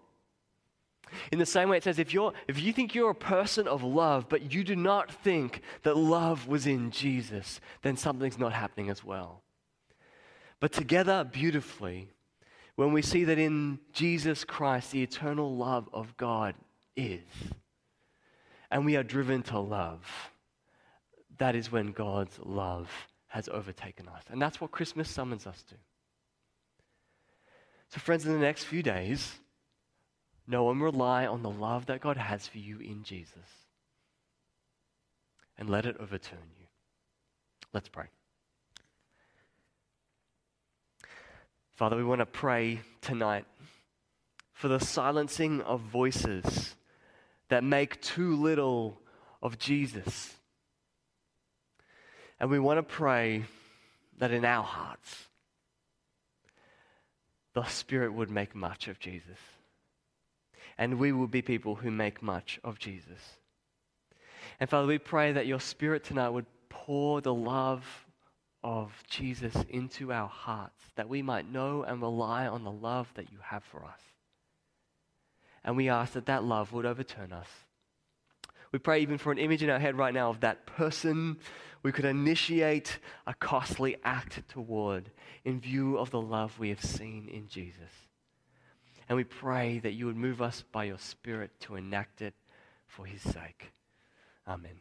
In 1.32 1.40
the 1.40 1.46
same 1.46 1.70
way, 1.70 1.78
it 1.78 1.84
says 1.84 2.00
if, 2.00 2.14
you're, 2.14 2.34
if 2.48 2.62
you 2.62 2.74
think 2.74 2.96
you're 2.96 3.12
a 3.12 3.16
person 3.16 3.68
of 3.68 3.84
love, 3.84 4.28
but 4.30 4.54
you 4.54 4.64
do 4.64 4.76
not 4.76 5.12
think 5.12 5.62
that 5.84 5.98
love 5.98 6.48
was 6.48 6.68
in 6.68 6.92
Jesus, 6.92 7.60
then 7.82 7.98
something's 7.98 8.40
not 8.40 8.54
happening 8.54 8.90
as 8.90 9.04
well. 9.04 9.42
But 10.60 10.72
together, 10.72 11.24
beautifully, 11.24 12.10
when 12.76 12.94
we 12.94 13.02
see 13.02 13.26
that 13.26 13.38
in 13.38 13.80
Jesus 13.92 14.44
Christ, 14.44 14.92
the 14.92 15.04
eternal 15.04 15.56
love 15.56 15.90
of 15.94 16.16
God 16.18 16.56
is, 16.96 17.22
and 18.72 18.86
we 18.86 18.96
are 18.96 19.04
driven 19.04 19.44
to 19.44 19.60
love, 19.60 20.06
that 21.38 21.56
is 21.56 21.72
when 21.72 21.92
God's 21.92 22.40
love 22.42 22.90
has 23.28 23.50
overtaken 23.50 24.08
us. 24.08 24.24
And 24.30 24.42
that's 24.42 24.62
what 24.62 24.72
Christmas 24.72 25.10
summons 25.10 25.46
us 25.46 25.64
to. 25.64 25.76
So, 27.90 28.00
friends, 28.00 28.26
in 28.26 28.34
the 28.34 28.40
next 28.40 28.64
few 28.64 28.82
days, 28.82 29.34
Know 30.46 30.70
and 30.70 30.82
rely 30.82 31.26
on 31.26 31.42
the 31.42 31.50
love 31.50 31.86
that 31.86 32.02
God 32.02 32.18
has 32.18 32.48
for 32.48 32.58
you 32.58 32.80
in 32.80 33.04
Jesus. 33.04 33.38
And 35.58 35.70
let 35.70 35.86
it 35.86 35.96
overturn 36.00 36.40
you. 36.60 36.66
Let's 37.74 37.88
pray. 37.88 38.08
Father, 41.74 41.96
we 41.96 42.04
want 42.04 42.20
to 42.20 42.26
pray 42.26 42.82
tonight 43.02 43.46
for 44.54 44.68
the 44.68 44.80
silencing 44.80 45.62
of 45.62 45.82
voices 45.82 46.76
that 47.50 47.64
make 47.64 48.02
too 48.02 48.36
little 48.36 49.02
of 49.42 49.58
Jesus. 49.58 50.34
And 52.40 52.50
we 52.50 52.60
want 52.60 52.78
to 52.78 52.84
pray 52.84 53.46
that 54.18 54.32
in 54.32 54.46
our 54.46 54.64
hearts, 54.64 55.28
the 57.54 57.64
Spirit 57.64 58.14
would 58.14 58.30
make 58.30 58.56
much 58.56 58.88
of 58.88 59.00
Jesus 59.00 59.40
and 60.78 61.00
we 61.00 61.12
will 61.12 61.28
be 61.28 61.42
people 61.42 61.76
who 61.76 61.92
make 61.92 62.22
much 62.22 62.60
of 62.64 62.80
Jesus. 62.80 63.38
And 64.60 64.70
Father, 64.70 64.88
we 64.88 64.98
pray 64.98 65.32
that 65.32 65.48
your 65.48 65.60
Spirit 65.60 66.04
tonight 66.04 66.30
would 66.30 66.46
pour 66.70 67.22
the 67.22 67.34
love 67.34 68.06
of 68.64 69.04
Jesus 69.10 69.56
into 69.70 70.12
our 70.12 70.28
hearts 70.28 70.82
that 70.96 71.10
we 71.10 71.22
might 71.22 71.52
know 71.52 71.84
and 71.84 72.02
rely 72.02 72.48
on 72.48 72.64
the 72.64 72.72
love 72.72 73.12
that 73.16 73.32
you 73.32 73.38
have 73.42 73.64
for 73.64 73.84
us. 73.84 74.00
And 75.64 75.76
we 75.76 75.90
ask 75.90 76.14
that 76.14 76.28
that 76.28 76.44
love 76.44 76.72
would 76.74 76.86
overturn 76.86 77.34
us. 77.34 77.48
We 78.72 78.80
pray 78.80 79.02
even 79.02 79.18
for 79.18 79.32
an 79.32 79.38
image 79.38 79.64
in 79.64 79.70
our 79.70 79.80
head 79.80 79.98
right 79.98 80.14
now 80.14 80.30
of 80.30 80.40
that 80.42 80.66
person 80.66 81.38
we 81.84 81.92
could 81.92 82.06
initiate 82.06 82.98
a 83.28 83.34
costly 83.34 83.98
act 84.06 84.48
toward 84.48 85.12
in 85.44 85.60
view 85.60 85.98
of 85.98 86.10
the 86.10 86.22
love 86.22 86.58
we 86.58 86.70
have 86.70 86.84
seen 86.84 87.28
in 87.28 87.48
Jesus. 87.50 88.03
And 89.10 89.18
we 89.18 89.24
pray 89.24 89.80
that 89.80 89.94
you 89.94 90.06
would 90.06 90.16
move 90.16 90.42
us 90.42 90.64
by 90.72 90.86
your 90.86 90.98
Spirit 90.98 91.52
to 91.62 91.76
enact 91.76 92.22
it 92.22 92.34
for 92.88 93.06
his 93.06 93.22
sake. 93.22 93.72
Amen. 94.48 94.80